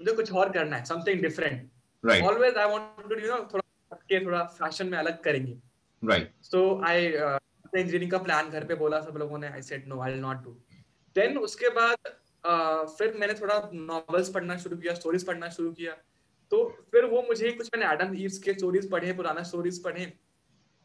मुझे 0.00 0.12
कुछ 0.16 0.32
और 0.32 0.52
करना 0.52 0.76
है 0.76 0.84
something 0.84 1.22
different 1.22 2.22
always 2.22 2.56
I 2.56 2.70
want 2.70 3.08
to 3.08 3.18
you 3.20 3.28
know 3.28 3.38
थोड़ा 3.54 3.96
के 4.08 4.24
थोड़ा 4.24 4.42
फ़ैशन 4.58 4.86
में 4.88 4.98
अलग 4.98 5.22
करेंगे. 5.22 5.56
राइट 6.02 6.32
सो 6.42 6.60
आई 6.86 7.06
इंजीनियरिंग 7.06 8.10
का 8.10 8.18
प्लान 8.18 8.50
घर 8.50 8.64
पे 8.64 8.74
बोला 8.82 9.00
सब 9.00 9.16
लोगों 9.18 9.38
ने 9.38 9.48
I 9.48 9.62
said 9.62 9.88
no 9.88 10.00
I 10.02 10.12
will 10.12 10.20
not 10.20 10.44
do 10.44 10.50
then 11.16 11.38
उसके 11.38 11.68
बाद 11.70 11.96
uh, 12.04 12.86
फिर 12.98 13.14
मैंने 13.20 13.34
थोड़ा 13.34 13.58
नॉवेल्स 13.74 14.28
पढ़ना 14.34 14.56
शुरू 14.58 14.76
किया 14.76 14.94
स्टोरीज 14.94 15.26
पढ़ना 15.26 15.48
शुरू 15.50 15.72
किया. 15.72 15.96
तो 16.52 16.64
फिर 16.92 17.04
वो 17.04 17.22
मुझे 17.22 17.50
कुछ 17.52 17.70
मैंने 17.74 17.92
एडम 17.92 18.14
ईव्स 18.18 18.38
के 18.38 18.52
स्टोरीज 18.54 18.90
पढ़े 18.90 19.12
पुराना 19.12 19.42
स्टोरीज 19.42 19.82
पढ़े. 19.84 20.04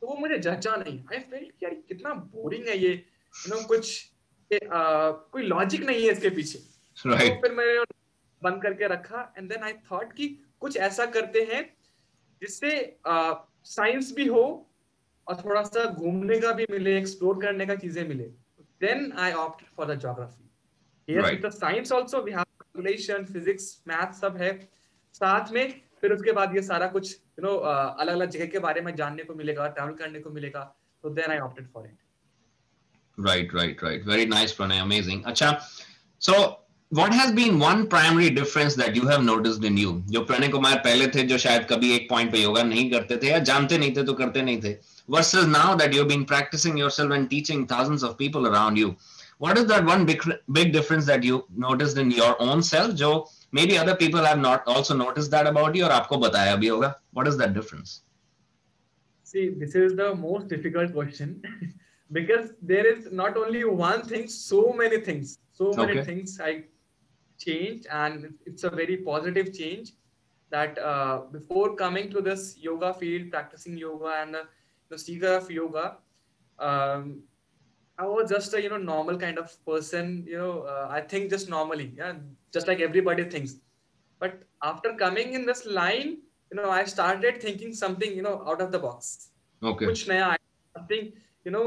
तो 0.02 0.08
वो 0.08 0.16
मुझे 0.16 0.38
जचा 0.38 0.76
नहीं. 0.76 1.00
आई 1.12 1.20
फेल्ट 1.20 1.64
यार 1.64 1.74
कितना 1.88 2.14
बोरिंग 2.14 2.68
है 2.68 2.78
ये. 2.78 2.94
यू 3.34 3.56
नो 3.56 3.66
कुछ 3.68 4.10
आ, 4.52 5.12
कोई 5.34 5.44
लॉजिक 5.44 5.84
नहीं 5.84 6.04
है 6.06 6.12
इसके 6.12 6.30
पीछे. 6.30 6.60
Right. 6.98 7.30
तो 7.30 7.42
फिर 7.42 7.52
मैंने 7.52 7.78
बंद 8.44 8.62
करके 8.62 8.88
रखा 8.88 9.34
एंड 9.38 9.50
देन 9.50 9.64
आई 9.64 9.74
थॉट 9.92 10.14
कि 10.14 10.28
कुछ 10.60 10.78
ऐसा 10.90 11.06
करते 11.16 11.42
हैं 11.52 11.64
जिससे 12.42 12.72
साइंस 13.08 14.10
uh, 14.10 14.16
भी 14.16 14.28
हो 14.28 14.46
और 15.28 15.36
थोड़ा 15.36 15.64
सा 15.64 15.86
घूमने 15.86 16.40
का 16.40 16.52
भी 16.54 16.66
मिले 16.72 16.98
एक्सप्लोर 16.98 17.42
करने 17.42 17.66
का 17.66 17.76
चीज़ें 17.76 18.08
मिले। 18.08 18.24
Then 18.82 19.12
I 19.20 19.32
opt 19.32 19.66
for 19.76 19.94
the 19.94 20.00
geography 20.00 21.50
science 21.50 21.92
also 21.94 22.22
we 22.24 22.32
have 22.32 22.44
calculation 22.44 23.26
physics 23.26 23.82
math 23.88 24.14
सब 24.14 24.38
है। 24.38 24.52
साथ 25.14 25.52
में 25.52 25.82
फिर 26.02 26.14
उसके 26.14 26.32
बाद 26.32 26.56
ये 26.56 26.62
सारा 26.62 26.88
कुछ 26.88 27.12
यू 27.40 27.46
नो 27.46 27.56
अलग 27.58 28.14
अलग 28.14 28.30
जगह 28.30 28.46
के 28.46 28.60
बारे 28.60 28.82
में 28.82 28.96
जानने 28.96 29.24
को 29.24 29.34
मिलेगा 29.36 29.68
ट्रैवल 29.68 29.94
करने 29.96 30.20
को 30.20 30.30
मिलेगा 30.30 30.64
तो 31.04 31.10
then 31.10 31.32
I 31.32 31.38
opted 31.40 31.68
for 31.68 31.86
it 31.86 31.98
right 33.18 33.54
right 33.56 33.84
right 33.84 34.06
very 34.06 34.26
nice 34.26 34.52
Pranay 34.52 34.80
amazing 34.80 35.24
अच्छा 35.26 35.52
so 36.22 36.34
what 36.93 37.13
has 37.13 37.33
been 37.33 37.59
one 37.59 37.87
primary 37.87 38.31
difference 38.31 38.75
that 38.75 38.97
you 38.97 39.07
have 39.07 39.23
noticed 39.23 39.63
in 39.63 39.77
you 39.77 39.91
जो 40.11 40.21
प्रणय 40.27 40.49
कुमार 40.49 40.77
पहले 40.85 41.07
थे 41.15 41.23
जो 41.29 41.39
शायद 41.39 41.67
कभी 41.71 41.95
एक 41.95 42.09
पॉइंट 42.11 42.31
पे 42.33 42.39
योगा 42.43 42.63
नहीं 42.63 42.91
करते 42.91 43.17
थे 43.23 43.31
या 43.31 43.39
जानते 43.49 43.79
नहीं 43.79 43.95
थे 43.97 44.03
तो 44.05 44.13
करते 44.21 44.43
नहीं 44.43 44.61
थे 44.63 44.77
versus 45.11 45.47
now 45.47 45.75
that 45.75 45.93
you've 45.93 46.09
been 46.09 46.25
practicing 46.25 46.79
yourself 46.79 47.13
and 47.17 47.29
teaching 47.31 47.67
thousands 47.67 48.03
of 48.03 48.17
people 48.17 48.47
around 48.47 48.79
you 48.79 48.95
what 49.39 49.59
is 49.59 49.67
that 49.67 49.85
one 49.85 50.07
big 50.07 50.25
big 50.59 50.73
difference 50.73 51.05
that 51.11 51.23
you 51.23 51.45
noticed 51.67 51.99
in 51.99 52.11
your 52.11 52.31
own 52.47 52.63
self 52.63 52.95
जो 53.03 53.13
maybe 53.53 53.77
other 53.77 53.97
people 54.05 54.25
have 54.31 54.39
not 54.39 54.67
also 54.67 54.97
noticed 55.03 55.31
that 55.31 55.47
about 55.47 55.77
you 55.77 55.85
or 55.85 55.91
आपको 55.99 56.17
बताया 56.25 56.57
भी 56.57 56.69
होगा 56.69 56.95
what 57.13 57.29
is 57.29 57.39
that 57.43 57.55
difference 57.59 58.01
see 59.25 59.49
this 59.51 59.75
is 59.75 59.95
the 60.01 60.09
most 60.25 60.49
difficult 60.49 60.95
question 60.95 61.37
because 62.13 62.51
there 62.63 62.87
is 62.87 63.13
not 63.13 63.37
only 63.37 63.65
one 63.85 64.03
thing 64.03 64.27
so 64.27 64.73
many 64.83 65.05
things 65.11 65.39
so 65.53 65.73
many 65.83 65.93
okay. 65.93 66.05
things 66.11 66.41
i 66.41 66.53
changed 67.43 67.87
and 67.91 68.35
it's 68.47 68.65
a 68.65 68.71
very 68.71 68.97
positive 68.97 69.53
change 69.57 69.93
that 70.51 70.79
uh, 70.79 71.23
before 71.31 71.77
coming 71.77 72.11
to 72.11 72.21
this 72.21 72.57
yoga 72.59 72.93
field 72.95 73.31
practicing 73.31 73.77
yoga 73.77 74.13
and 74.23 74.35
the, 74.35 74.43
the 74.89 74.99
seeker 74.99 75.35
of 75.35 75.51
yoga 75.51 75.99
um, 76.59 77.23
I 77.99 78.07
was 78.07 78.31
just 78.31 78.55
a 78.55 78.63
you 78.63 78.69
know 78.69 78.77
normal 78.77 79.19
kind 79.19 79.39
of 79.39 79.53
person. 79.67 80.25
You 80.27 80.39
know, 80.39 80.61
uh, 80.63 80.87
I 80.91 81.01
think 81.01 81.31
just 81.31 81.49
normally, 81.49 81.93
yeah, 81.97 82.15
just 82.53 82.69
like 82.69 82.81
everybody 82.81 83.25
thinks. 83.25 83.57
But 84.21 84.43
after 84.63 84.95
coming 84.95 85.35
in 85.35 85.47
this 85.47 85.67
line, 85.67 86.19
you 86.51 86.57
know, 86.57 86.71
I 86.71 86.85
started 86.85 87.41
thinking 87.43 87.75
something 87.75 88.15
you 88.15 88.23
know 88.23 88.45
out 88.47 88.61
of 88.61 88.71
the 88.71 88.79
box. 88.79 89.31
Okay. 89.63 89.87
कुछ 89.87 90.09
नया 90.09 90.37
something 90.77 91.13
you 91.45 91.51
know 91.51 91.67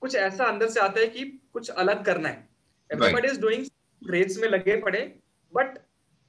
कुछ 0.00 0.14
ऐसा 0.14 0.44
अंदर 0.44 0.68
से 0.68 0.80
आता 0.80 1.00
है 1.00 1.06
कि 1.08 1.24
कुछ 1.52 1.70
अलग 1.84 2.04
करना 2.04 2.28
है. 2.28 2.42
Everybody 2.90 3.28
right. 3.28 3.32
is 3.32 3.38
doing 3.38 3.68
race 4.09 4.37
में 4.37 4.47
लगे 4.47 4.77
पड़े, 4.77 5.19
but 5.53 5.85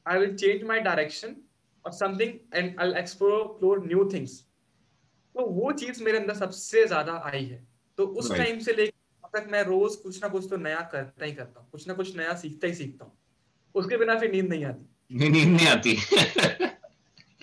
I 0.07 0.19
will 0.19 0.37
change 0.37 0.63
my 0.63 0.81
direction 0.81 1.37
और 1.85 1.93
something 1.93 2.33
and 2.55 2.81
I 2.81 3.01
explore 3.01 3.87
new 3.87 4.11
things 4.13 4.47
तो 5.35 5.47
वो 5.47 5.73
चीज़ 5.73 6.05
मेरे 6.05 6.19
अंदर 6.19 6.35
सबसे 6.35 6.87
ज़्यादा 6.87 7.13
आई 7.25 7.45
है. 7.45 7.69
तो 7.97 8.07
उस 8.07 8.31
टाइम 8.31 8.53
right. 8.53 8.65
से 8.65 8.73
लेकर 8.73 9.41
तक 9.41 9.49
मैं 9.53 9.63
रोज 9.63 9.97
कुछ 9.97 10.23
ना 10.23 10.29
कुछ 10.29 10.47
तो 10.51 10.57
नया 10.57 10.81
करता 10.93 11.25
ही 11.25 11.33
करता 11.33 11.61
हूँ। 11.61 11.71
कुछ 11.71 11.89
ना 11.89 11.95
कुछ 11.95 12.17
नया 12.17 12.35
सीखता 12.35 12.67
ही 12.67 12.75
सीखता 12.75 13.05
हूँ। 13.05 13.19
उसके 13.75 13.97
बिना 13.97 14.19
फिर 14.19 14.33
नींद 14.33 14.49
नहीं 14.49 14.65
आती। 14.65 14.97
नींद 15.13 15.49
नहीं 15.49 15.67
आती। 15.67 15.97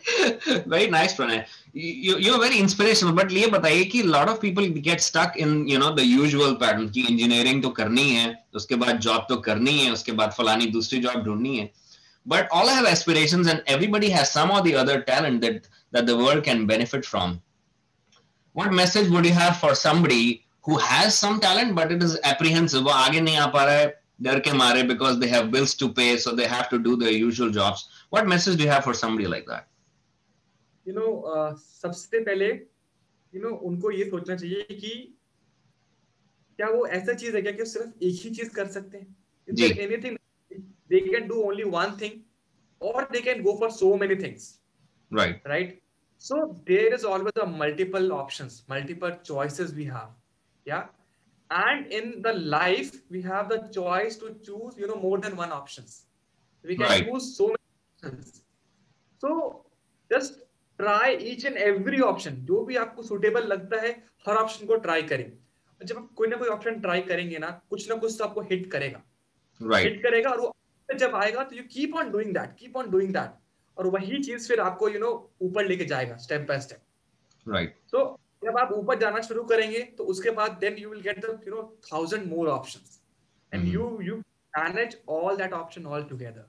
very 0.66 0.88
nice 0.90 1.14
pranay 1.18 1.46
you 1.72 2.16
you 2.18 2.32
are 2.34 2.40
very 2.40 2.58
inspirational 2.58 3.14
but 3.14 3.30
ये 3.32 3.46
बताइए 3.50 3.84
कि 3.92 4.02
lot 4.04 4.28
of 4.28 4.40
people 4.40 4.68
get 4.88 5.00
stuck 5.00 5.36
in 5.36 5.66
you 5.66 5.78
know 5.78 5.94
the 5.94 6.04
usual 6.04 6.54
pattern 6.56 6.90
कि 6.96 7.06
engineering 7.12 7.62
तो 7.62 7.70
करनी 7.78 8.08
है 8.10 8.34
उसके 8.56 8.76
बाद 8.82 9.00
job 9.02 9.26
तो 9.28 9.36
करनी 9.48 9.78
है 9.78 9.90
उसके 9.92 10.12
बाद 10.20 10.34
फलानी 10.38 10.66
दूसरी 10.76 11.00
job 11.06 11.24
ढूंढनी 11.24 11.56
है 11.58 11.70
but 12.26 12.48
all 12.50 12.68
have 12.68 12.86
aspirations 12.86 13.46
and 13.46 13.62
everybody 13.66 14.08
has 14.10 14.30
some 14.30 14.50
or 14.50 14.62
the 14.62 14.74
other 14.74 15.00
talent 15.02 15.40
that 15.40 15.68
that 15.92 16.06
the 16.06 16.16
world 16.16 16.44
can 16.44 16.66
benefit 16.66 17.04
from 17.04 17.40
what 18.52 18.72
message 18.72 19.10
would 19.10 19.26
you 19.26 19.32
have 19.32 19.56
for 19.56 19.74
somebody 19.74 20.44
who 20.62 20.78
has 20.78 21.18
some 21.18 21.40
talent 21.40 21.74
but 21.74 21.92
it 21.92 22.02
is 22.02 22.18
apprehensive 22.24 22.82
वो 22.84 22.90
आगे 23.02 23.20
नहीं 23.20 23.36
आ 23.36 23.46
पा 23.58 23.64
रहा 23.64 23.74
है 23.74 23.92
डर 24.22 24.40
के 24.40 24.52
मारे 24.52 24.88
because 24.88 25.18
they 25.18 25.28
have 25.28 25.50
bills 25.50 25.74
to 25.74 25.92
pay 26.00 26.16
so 26.16 26.34
they 26.40 26.46
have 26.56 26.68
to 26.68 26.78
do 26.78 26.96
their 26.96 27.12
usual 27.12 27.50
jobs 27.50 27.88
what 28.10 28.26
message 28.26 28.56
do 28.58 28.64
you 28.64 28.70
have 28.70 28.84
for 28.84 28.94
somebody 28.94 29.26
like 29.36 29.46
that 29.46 29.66
You 30.89 30.93
know 30.95 31.07
सबसे 31.61 32.19
पहले 32.19 32.49
यू 33.33 33.41
नो 33.41 33.49
उनको 33.69 33.91
ये 33.91 34.09
सोचना 34.09 34.35
चाहिए 34.35 34.63
कि 34.75 34.91
क्या 36.59 36.69
वो 36.69 36.85
ऐसा 36.87 37.13
चीज़ 37.13 37.35
है 37.35 37.41
क्या 37.41 37.51
कि 37.51 37.65
सिर्फ़ 37.65 38.03
एक 38.03 38.21
ही 38.21 38.29
चीज़ 38.35 38.49
कर 38.55 38.67
सकते 38.67 38.97
हैं? 38.97 39.15
Multiple 47.59 48.11
option 48.11 48.49
multiple 48.71 49.11
choices 49.25 49.73
we 49.73 49.83
have 49.83 50.15
yeah 50.67 50.79
and 51.49 51.93
in 51.93 52.11
the 52.21 52.33
life 52.55 53.01
we 53.11 53.21
have 53.21 53.47
the 53.47 53.61
choice 53.69 54.19
to 54.19 54.29
choose 54.29 54.81
you 54.81 54.87
know 54.87 54.95
more 55.07 55.19
than 55.19 55.33
one 55.37 55.57
option 55.61 55.85
we 56.65 56.75
can 56.75 57.05
choose 57.05 57.31
so 57.31 57.47
many 57.47 58.21
so 59.23 59.31
just 60.11 60.48
try 60.79 61.07
each 61.29 61.45
and 61.49 61.61
every 61.63 62.01
option 62.07 62.39
जो 62.49 62.63
भी 62.65 62.75
आपको 62.77 63.03
suitable 63.03 63.47
लगता 63.47 63.81
है 63.81 63.91
हर 64.27 64.35
option 64.35 64.65
को 64.67 64.75
try 64.85 65.01
करें। 65.11 65.31
जब 65.81 65.97
आप 65.97 66.09
कोई 66.15 66.27
ना 66.27 66.37
कोई 66.37 66.49
ऑप्शन 66.49 66.79
ट्राई 66.81 67.01
करेंगे 67.09 67.37
ना 67.39 67.49
कुछ 67.69 67.89
ना 67.89 67.95
कुछ 67.95 68.17
तो 68.17 68.23
आपको 68.25 68.41
हिट 68.51 68.71
करेगा। 68.71 69.01
Right. 69.59 69.83
हिट 69.83 70.01
करेगा 70.03 70.29
और 70.29 70.39
वो 70.41 70.53
जब 70.89 71.15
आएगा 71.15 71.43
तो 71.43 71.55
you 71.55 71.63
keep 71.71 71.95
on 71.95 72.11
doing 72.11 72.33
that 72.33 72.55
keep 72.59 72.77
on 72.77 72.89
doing 72.91 73.13
that 73.13 73.31
और 73.77 73.87
वही 73.87 74.21
चीज़ 74.23 74.47
फिर 74.47 74.59
आपको 74.59 74.89
यू 74.89 74.99
नो 74.99 75.11
ऊपर 75.41 75.65
लेके 75.65 75.85
जाएगा 75.85 76.15
स्टेप 76.23 76.47
बाय 76.47 76.59
स्टेप 76.61 77.51
राइट 77.53 77.75
तो 77.91 77.99
जब 78.45 78.57
आप 78.57 78.71
ऊपर 78.73 78.99
जाना 78.99 79.21
शुरू 79.21 79.43
करेंगे 79.43 79.81
तो 79.97 80.03
उसके 80.13 80.31
बाद 80.39 80.57
then 80.61 80.77
you 80.77 80.89
will 80.89 81.01
get 81.01 81.25
the 81.25 81.41
you 81.47 81.55
know 81.55 81.61
thousand 81.91 82.25
more 82.31 82.47
options 82.49 82.99
and 83.51 83.67
you 83.67 83.97
you 84.01 84.15
manage 84.53 84.97
all 85.09 85.37
that 85.37 85.53
option 85.53 85.85
all 85.85 86.03
together 86.09 86.45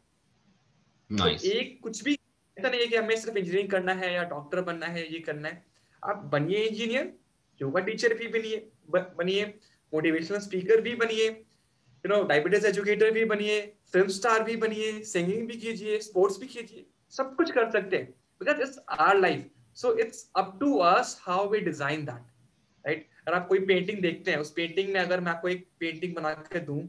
एक 1.47 1.79
कुछ 1.83 2.03
भी 2.05 2.19
ऐसा 2.61 2.69
नहीं 2.69 2.81
है 2.81 2.87
कि 2.87 2.97
हमें 2.97 3.17
सिर्फ़ 3.17 3.39
इंजीनियरिंग 3.39 3.71
करना 3.71 3.93
है 3.95 4.13
या 4.15 4.23
डॉक्टर 4.31 4.61
बनना 4.63 4.87
है 4.87 5.03
ये 5.13 5.19
करना 5.21 5.49
है। 5.49 5.63
आप 6.03 6.25
बनिए 6.33 6.65
इंजीनियर 6.65 7.13
योगा 7.61 7.81
टीचर 7.81 8.15
भी 8.15 8.29
बनिए 8.29 8.57
बनिए 8.91 9.45
मोटिवेशनल 9.93 10.39
स्पीकर 10.39 10.81
भी 10.81 10.95
बनिए 10.97 11.27
यू 11.27 12.09
नो 12.09 12.23
डायबिटीज़ 12.25 12.67
एजुकेटर 12.67 13.11
भी 13.11 13.25
बनिए 13.25 13.61
फ़िल्म 13.93 14.09
स्टार 14.09 14.43
भी 14.45 14.57
बनिए 14.57 14.93
सिंगिंग 15.05 15.47
भी 15.49 15.57
कीजिए 15.57 15.99
स्पोर्ट्स 16.01 16.39
भी 16.41 16.47
कीजिए 16.47 16.87
सब 17.13 17.35
कुछ 17.37 17.51
कर 17.51 17.71
सकते 17.71 17.97
हैं। 17.97 18.07
Because 18.41 18.63
it's 18.63 18.79
our 18.99 19.19
life 19.19 19.47
so 19.77 19.93
it's 19.99 20.31
up 20.37 20.57
to 20.61 20.75
us 20.89 21.17
how 21.23 21.49
we 21.51 21.61
design 21.61 22.05
that 22.05 22.87
right 22.87 23.07
अगर 23.27 23.37
आप 23.37 23.47
कोई 23.49 23.61
पेंटिंग 23.67 24.01
देखते 24.03 24.31
हैं 24.31 24.39
उस 24.39 24.51
पेंटिंग 24.53 24.93
में 24.93 25.01
अगर 25.01 25.21
मैं 25.21 25.33
आपको 25.33 25.49
एक 25.49 25.67
पेंटिंग 25.81 26.15
बना 26.15 26.33
के 26.53 26.61
दूँ 26.61 26.83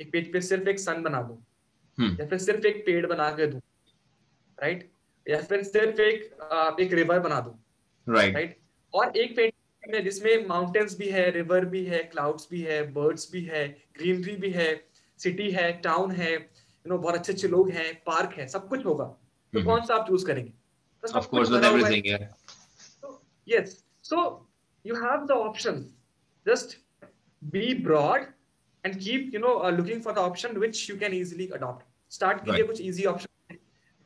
एक 0.00 0.12
पेज 0.12 0.32
पे 0.32 0.40
सिर्फ़ 0.40 0.68
एक 0.68 0.78
सन 0.80 1.02
बना 1.02 1.22
दूँ 1.22 1.38
hmm. 1.98 2.20
या 2.20 2.26
फिर 2.26 2.38
सिर्फ़ 2.38 2.66
एक 2.66 2.84
पेड़ 2.86 3.06
बना 3.06 3.30
के 3.30 3.46
दूँ 3.46 3.60
राइट 4.58 4.90
या 5.30 5.40
फिर 5.42 5.62
सिर्फ़ 5.62 6.00
एक 6.00 6.78
एक 6.80 6.92
रिवर 6.92 7.18
बना 7.18 7.40
दू 7.40 7.50
राइट 8.12 8.34
राइट 8.34 8.58
और 8.94 9.16
एक 9.16 9.36
पेंटिंग 9.36 9.94
में 9.94 10.04
जिसमें 10.04 10.46
माउंटेन्स 10.46 10.98
भी 10.98 11.08
है 11.08 11.30
रिवर 11.30 11.64
भी 11.64 11.84
है 11.84 12.02
क्लाउड्स 12.02 12.48
भी 12.50 12.60
है 12.60 12.92
बर्ड्स 12.92 13.32
भी 13.32 13.42
है 13.44 13.68
ग्रीनरी 13.98 14.36
भी 14.36 14.50
है 14.50 14.68
सिटी 15.18 15.50
है 15.50 15.72
टाउन 15.72 16.10
है 16.10 16.32
यू 16.32 16.88
नो 16.88 16.98
बहुत 16.98 17.14
अच्छे 17.14 17.32
अच्छे 17.32 17.48
लोग 17.48 17.70
हैं 17.70 17.94
पार्क 18.06 18.32
है 18.32 18.48
सब 18.48 18.68
कुछ 18.68 18.84
होगा। 18.86 19.04
तो 19.52 19.64
कौन 19.64 19.80
सा 19.80 19.94
आप 19.94 20.08
चूज़ 20.08 20.26
करेंगे? 20.26 20.52
Option 25.30 25.84
just 26.46 26.78
be 27.44 27.74
broad 27.84 28.26
and 28.84 28.94
keep 28.94 29.30
you 29.34 29.40
know 29.40 29.70
looking 29.70 30.02
for 30.02 30.14
the 30.14 30.18
option 30.18 30.56
which 30.58 30.90
you 30.90 30.98
can 30.98 31.12
easily 31.12 31.48
adopt 31.48 31.86
start 32.14 32.44
कीजिए 32.44 32.64
कुछ 32.64 32.80
ईजी 32.80 33.04
ऑप्शन 33.04 33.25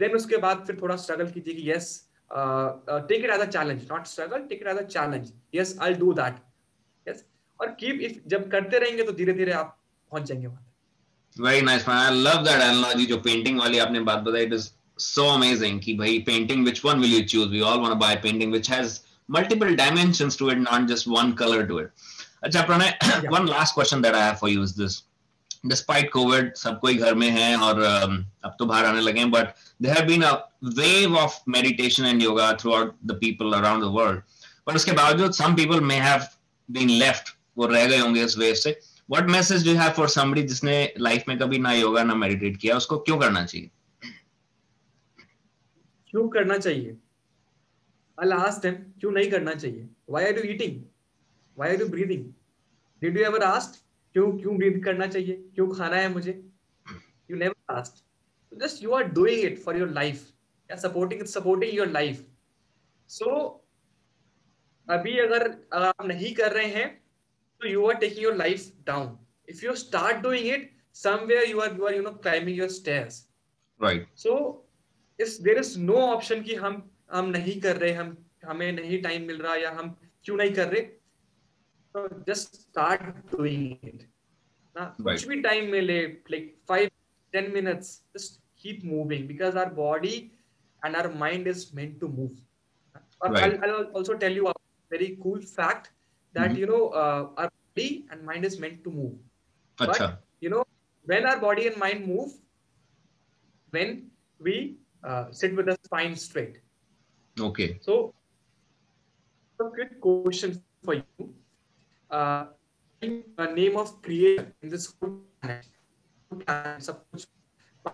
देन 0.00 0.14
उसके 0.16 0.37
बाद 0.45 0.64
फिर 0.66 0.78
थोड़ा 0.83 0.97
स्ट्रगल 0.97 1.30
कीजिए 1.30 1.54
कि 1.54 1.71
yes 1.71 1.90
take 2.30 3.25
it 3.25 3.30
as 3.30 3.40
a 3.40 3.51
challenge 3.51 3.87
not 3.90 4.07
struggle 4.07 4.46
take 4.48 4.62
it 4.62 4.68
as 4.68 4.79
a 4.79 4.87
challenge 4.88 5.33
yes 5.55 5.77
I 5.83 5.94
do 5.94 6.12
that 6.14 6.42
yes 7.07 7.24
और 7.61 7.77
keep 7.81 8.01
if 8.03 8.18
जब 8.29 8.51
करते 8.51 8.79
रहेंगे 8.79 9.05
तो 9.05 9.12
धीरे 9.12 9.33
धीरे 9.33 9.53
आप 9.55 9.77
पहुँच 10.11 10.29
जाएँगे 10.29 10.46
वहाँ 10.46 10.66
very 11.37 11.61
nice 11.62 11.88
man 11.88 11.96
I 11.98 12.22
love 12.22 12.44
that 12.44 12.62
analogy 12.62 13.07
जो 13.07 13.16
पेंटिंग 13.27 13.59
वाली 13.61 13.79
आपने 13.79 14.01
बात 14.09 14.18
बताई 14.20 14.44
इट 14.44 14.53
इज़ 14.53 14.70
सो 15.01 15.29
अमेजिंग 15.35 15.81
कि 15.81 15.94
भाई 15.94 16.18
painting 16.27 16.64
which 16.64 16.85
one 16.85 17.01
will 17.01 17.14
you 17.14 17.22
choose 17.27 17.48
we 17.51 17.61
all 17.62 17.79
want 17.79 17.92
to 17.92 17.98
buy 17.98 18.16
painting 18.22 18.51
which 18.53 18.70
has 18.70 18.98
multiple 19.29 19.74
dimensions 19.77 20.38
to 20.38 20.51
it 20.51 20.59
not 20.61 20.88
just 20.88 21.09
one 21.09 21.33
colour 21.35 21.66
to 21.66 21.81
it 21.81 21.90
अच्छा 22.44 22.62
Pranay 22.62 23.29
one 23.33 23.48
last 23.48 23.74
question 23.74 24.03
that 24.03 24.14
I 24.14 24.22
have 24.22 24.35
for 24.40 24.51
you 24.51 24.62
is 24.64 24.74
this 24.81 25.03
despite 25.64 26.11
covid 26.11 26.55
सब 26.57 26.79
कोई 26.81 26.94
घर 26.96 27.14
में 27.14 27.29
है 27.31 27.57
और 27.57 27.83
um, 27.85 28.25
अब 28.44 28.57
तो 28.59 28.66
बाहर 28.66 28.85
आने 28.85 29.01
लगे 29.01 29.20
हैं 29.20 29.31
but 29.31 29.57
there 29.81 29.94
have 29.94 30.07
been 30.07 30.23
a 30.23 30.33
wave 30.77 31.16
of 31.23 31.35
meditation 31.46 32.07
and 32.07 32.23
yoga 32.23 32.57
throughout 32.61 32.94
the 33.05 33.14
people 33.14 33.55
around 33.55 33.81
the 33.81 33.90
world 33.90 34.23
but 34.66 34.77
उसके 34.77 34.92
बावजूद 34.92 35.35
some 35.35 35.57
people 35.57 35.83
may 35.90 35.99
have 36.07 36.31
been 36.68 36.94
left 37.03 37.37
वो 37.59 37.66
रह 37.66 37.87
गए 37.88 37.99
होंगे 37.99 38.25
इस 38.25 38.38
वेव 38.38 38.55
से 38.55 38.75
what 39.09 39.29
message 39.29 39.64
do 39.64 39.75
you 39.75 39.81
have 39.83 39.94
for 39.99 40.09
somebody 40.09 40.46
जिसने 40.46 40.77
life 40.99 41.29
में 41.29 41.38
कभी 41.38 41.59
ना 41.59 41.73
योगा 41.73 42.03
ना 42.05 42.14
मेडिटेट 42.14 42.57
किया 42.61 42.77
उसको 42.77 42.99
क्यों 42.99 43.18
करना 43.18 43.44
चाहिए 43.44 43.70
क्यों 46.11 46.29
करना 46.29 46.59
चाहिए 46.59 46.96
I'll 48.18 48.33
ask 48.38 48.66
them 48.66 48.81
क्यों 49.01 49.12
नहीं 49.12 49.31
करना 49.31 49.55
चाहिए 49.55 49.87
why 50.07 50.25
are 50.31 50.35
you 50.38 50.49
eating 50.55 50.83
why 51.57 51.68
are 51.68 51.79
you 51.83 51.92
breathing 51.94 52.27
did 53.03 53.16
you 53.16 53.31
ever 53.33 53.44
ask 53.44 53.81
क्यों 54.14 54.31
क्यों 54.38 54.57
ब्रीद 54.57 54.85
करना 54.85 55.07
चाहिए? 55.07 55.37
क्यों 55.55 55.68
खाना 55.75 55.96
है 55.96 56.09
मुझे? 56.09 56.33
You 57.31 57.37
never 57.37 57.75
asked 57.75 58.05
just 58.53 58.83
you 58.83 58.92
are 58.92 59.03
doing 59.12 59.44
it 59.44 59.59
for 59.59 59.77
your 59.77 59.88
life 59.88 60.27
supporting 60.70 61.25
supporting 61.27 61.75
your 61.75 61.88
life 61.88 62.25
so 63.11 63.31
अभी 64.88 65.18
अगर 65.18 65.51
आप 65.75 66.07
नहीं 66.07 66.35
कर 66.35 66.53
रहे 66.53 66.66
हैं 66.66 66.88
तो 67.61 67.68
you 67.68 67.87
are 67.87 67.94
taking 67.94 68.23
your 68.23 68.37
life 68.37 68.70
down 68.87 69.18
if 69.49 69.64
you 69.64 69.75
start 69.75 70.16
doing 70.16 70.46
it 70.46 70.70
somewhere 70.94 71.49
you 71.51 71.61
are 71.61 71.77
you 71.77 71.87
are 71.87 71.94
you 71.94 72.03
know 72.03 72.11
climbing 72.12 72.59
your 72.59 72.68
stairs 72.68 73.27
right 73.81 74.09
so 74.16 74.33
is 75.18 75.40
there 75.40 75.59
is 75.59 75.79
no 75.79 75.96
option 76.07 76.42
कि 76.42 76.55
हम 76.55 76.83
हम 77.11 77.29
नहीं 77.29 77.61
कर 77.61 77.77
रहे 77.77 77.92
हम 77.92 78.16
हमें 78.44 78.70
नहीं 78.73 79.03
टाइम 79.03 79.27
मिल 79.27 79.38
रहा 79.38 79.55
या 79.57 79.70
हम 79.70 79.96
क्यों 80.25 80.37
नहीं 80.37 80.53
कर 80.55 80.68
रहे 80.68 80.81
तो 81.93 82.08
जस्ट 82.28 82.56
स्टार्ट 82.62 83.01
डूइंग 83.36 83.88
इट 83.88 84.08
ना 84.78 84.86
कुछ 85.01 85.28
भी 85.28 85.41
टाइम 85.41 85.71
मिले 85.71 86.01
like 86.32 86.56
five 86.67 86.89
ten 87.34 87.51
minutes 87.54 88.01
just 88.17 88.41
keep 88.65 88.84
moving 88.84 89.28
because 89.30 89.56
our 89.62 89.69
body 89.69 90.32
and 90.84 90.95
our 90.95 91.10
mind 91.23 91.47
is 91.47 91.73
meant 91.73 91.99
to 91.99 92.08
move. 92.08 92.32
Right. 93.23 93.43
I'll, 93.43 93.63
I'll, 93.63 93.84
also 93.99 94.15
tell 94.15 94.32
you 94.32 94.47
a 94.47 94.54
very 94.89 95.17
cool 95.21 95.41
fact 95.41 95.91
that 96.34 96.49
mm-hmm. 96.49 96.60
you 96.60 96.67
know 96.67 96.89
uh, 96.89 97.28
our 97.38 97.51
body 97.75 98.06
and 98.12 98.25
mind 98.25 98.45
is 98.45 98.60
meant 98.60 98.84
to 98.84 98.91
move. 98.91 99.13
Achha. 99.80 99.99
But 99.99 100.23
you 100.39 100.49
know 100.49 100.65
when 101.06 101.25
our 101.25 101.39
body 101.39 101.67
and 101.67 101.78
mind 101.78 102.08
move, 102.08 102.34
when 103.71 104.08
we 104.39 104.78
uh, 105.04 105.25
sit 105.32 105.56
with 105.56 105.67
the 105.67 105.78
spine 105.84 106.15
straight. 106.15 106.60
Okay. 107.39 107.80
So, 107.82 108.13
a 109.60 109.69
quick 109.69 109.99
question 110.01 110.62
for 110.84 110.95
you. 110.95 111.34
Uh, 112.11 112.46
name 113.03 113.77
of 113.77 114.03
creator 114.03 114.53
in 114.62 114.68
this 114.68 114.92
whole 114.92 115.18
planet. 115.40 115.66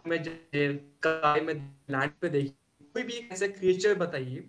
में 0.07 0.19
में 1.45 1.55
land 1.91 2.11
पे 2.21 2.29
देखिए 2.29 2.87
कोई 2.95 3.03
भी 3.03 3.13
एक 3.13 3.33
ऐसा 3.33 3.47
creature 3.49 3.95
बताइए 3.95 4.45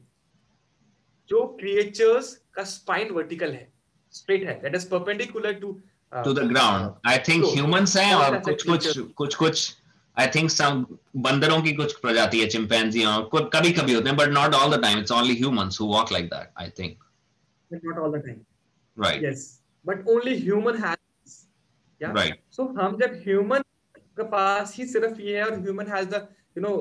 जो 1.30 1.46
क्रिएचर्स 1.60 2.34
का 2.56 2.64
स्पाइन 2.66 3.12
वर्टिकल 3.14 3.52
है 3.54 3.68
स्ट्रेट 4.14 4.48
है 4.48 4.60
that 4.62 4.76
is 4.76 4.88
perpendicular 4.90 5.54
to 5.60 5.72
to 6.12 6.34
the 6.34 6.48
ground 6.50 7.08
I 7.08 7.18
think 7.28 7.46
humans 7.46 7.96
हैं 7.98 8.14
और 8.16 8.40
कुछ 8.50 8.66
कुछ 8.68 9.00
कुछ 9.18 9.36
कुछ 9.36 9.76
आई 10.18 10.28
थिंक 10.36 10.50
सम 10.52 10.86
बंदरों 11.22 11.62
की 11.62 11.74
कुछ 11.76 12.00
प्रजाति 12.02 12.42
है 12.42 12.48
चिंपैंजी 12.50 13.06
और 13.06 13.50
कभी 13.56 13.72
कभी 13.74 13.94
होते 13.94 14.10
हैं 14.10 14.18
but 14.18 14.34
not 14.34 14.56
all 14.56 14.76
the 14.76 14.82
time 14.82 15.00
it's 15.00 15.12
only 15.12 15.36
humans 15.38 15.82
who 15.82 15.88
walk 15.88 16.12
like 16.12 16.30
that 16.30 16.52
I 16.58 16.70
think 16.80 17.04
not 17.72 17.98
all 17.98 18.20
the 18.20 18.24
time 18.26 18.44
right 18.99 19.25
yes 19.25 19.45
but 19.87 20.07
only 20.09 20.39
human 20.41 20.83
has 20.85 21.37
yeah 22.03 22.13
right 22.13 22.41
so 22.57 22.67
हम 22.81 22.97
जब 23.03 23.21
ह्यूमन 23.27 23.63
के 23.99 24.29
पास 24.31 24.77
ही 24.77 24.87
सिर्फ 24.87 25.21
ये 25.21 25.37
है 25.39 25.45
और 25.45 25.59
human 25.61 25.87
has 25.97 26.09
the 26.15 26.27
you 26.59 26.63
know 26.63 26.77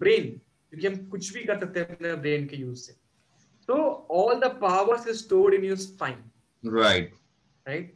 brain 0.00 0.28
क्योंकि 0.72 0.86
हम 0.86 1.06
कुछ 1.10 1.32
भी 1.34 1.44
कर 1.44 1.60
सकते 1.60 1.80
हैं 1.80 1.94
अपने 1.94 2.14
ब्रेन 2.26 2.46
के 2.48 2.56
यूज 2.56 2.78
से 2.78 3.00
so 3.68 4.04
all 4.08 4.40
the 4.40 4.50
powers 4.60 5.04
is 5.06 5.20
stored 5.24 5.54
in 5.54 5.64
your 5.64 5.76
spine 5.76 6.22
right 6.62 7.12
right 7.66 7.94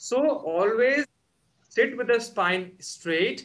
so 0.00 0.20
always 0.50 1.06
sit 1.76 1.96
with 1.96 2.06
the 2.06 2.18
spine 2.20 2.70
straight 2.78 3.40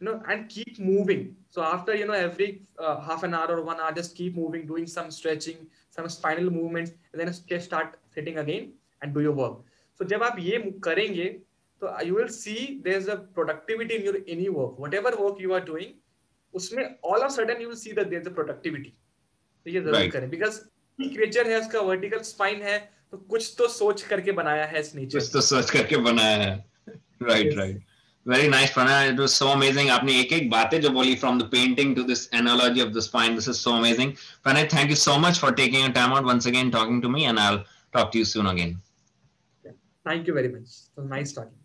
you 0.00 0.06
know 0.06 0.20
and 0.28 0.48
keep 0.48 0.78
moving 0.78 1.22
so 1.48 1.62
after 1.62 1.94
you 1.94 2.06
know 2.06 2.12
every 2.12 2.48
uh, 2.78 3.00
half 3.00 3.22
an 3.22 3.34
hour 3.34 3.56
or 3.56 3.62
one 3.62 3.80
hour 3.80 3.92
just 3.92 4.16
keep 4.16 4.36
moving 4.36 4.66
doing 4.66 4.86
some 4.86 5.10
stretching 5.10 5.58
some 5.90 6.08
spinal 6.08 6.50
movements 6.50 6.92
and 7.12 7.20
then 7.20 7.60
start 7.60 7.98
sitting 8.16 8.38
again 8.38 8.72
And 9.01 9.13
do 9.13 9.21
your 9.21 9.35
work. 9.39 9.57
So 9.99 10.07
जब 10.07 10.23
आप 10.23 10.35
ये 10.39 10.57
करेंगे 10.83 11.25
तो 11.81 11.93
you 12.05 12.15
will 12.15 12.27
see 12.33 12.55
there 12.83 12.97
is 12.97 13.09
a 13.09 13.15
productivity 13.35 13.95
in 13.95 14.05
your 14.05 14.23
any 14.29 14.47
work 14.49 14.75
whatever 14.79 15.15
work 15.15 15.41
you 15.41 15.53
are 15.53 15.63
doing 15.65 15.91
उसमें 16.53 16.83
all 17.05 17.21
of 17.21 17.31
sudden 17.31 17.61
you 17.61 17.67
will 17.67 17.77
see 17.77 17.91
that 17.91 18.07
there 18.07 18.21
is 18.21 18.29
a 18.29 18.33
productivity 18.33 18.89
तो 18.89 19.69
ये 19.71 19.81
ज़रूर 19.81 19.95
right. 19.95 20.11
करें। 20.13 20.29
बिकॉज़ 20.29 20.59
क्रिएचर 20.99 21.49
है 21.51 21.59
उसका 21.59 21.81
वर्टिकल 21.81 22.19
स्पाइन 22.25 22.61
है 22.61 22.77
तो 23.11 23.17
कुछ 23.17 23.53
तो 23.57 23.67
सोच 23.73 24.01
करके 24.03 24.31
बनाया 24.39 24.65
है 24.65 24.79
इस 24.79 24.95
नेचर 24.95 25.19
कुछ 25.19 25.29
तो 25.33 25.41
सोच 25.41 25.69
करके 25.71 25.97
बनाया 26.09 26.37
है। 26.37 26.55
Right 27.23 27.57
right 27.57 27.83
very 28.25 28.47
nice 28.47 28.71
Pranay 28.73 29.09
it 29.09 29.19
was 29.19 29.29
so 29.29 29.45
amazing 29.49 29.89
आपने 29.89 30.19
एक 30.19 30.33
एक 30.33 30.49
बातें 30.49 30.79
जो 30.81 30.89
बोली 30.97 31.15
from 31.15 31.39
the 31.41 31.43
painting 31.51 31.95
to 31.95 32.03
this 32.03 32.27
analogy 32.33 32.81
of 32.81 32.89
the 32.93 32.99
spine 33.01 33.35
this 33.35 33.49
is 33.49 33.57
so 33.57 33.75
amazing 33.77 34.11
Pranay 34.43 34.67
thank 34.73 34.89
you 34.89 34.95
so 35.03 35.17
much 35.19 35.39
for 35.39 35.53
taking 35.61 35.81
your 35.81 35.91
time 35.93 36.13
out 36.13 36.25
once 36.25 36.47
again 36.47 36.71
talking 36.71 37.01
to 37.01 37.09
me 37.09 37.23
and 37.23 37.39
I 37.39 37.55
will 37.55 37.63
talk 37.93 38.09
to 38.13 38.19
you 38.19 38.25
soon 38.25 38.47
again 38.47 38.79
Thank 40.07 40.25
you 40.27 40.33
very 40.33 40.47
much. 40.47 40.61
It 40.61 41.01
was 41.01 41.09
nice 41.09 41.33
talking. 41.33 41.56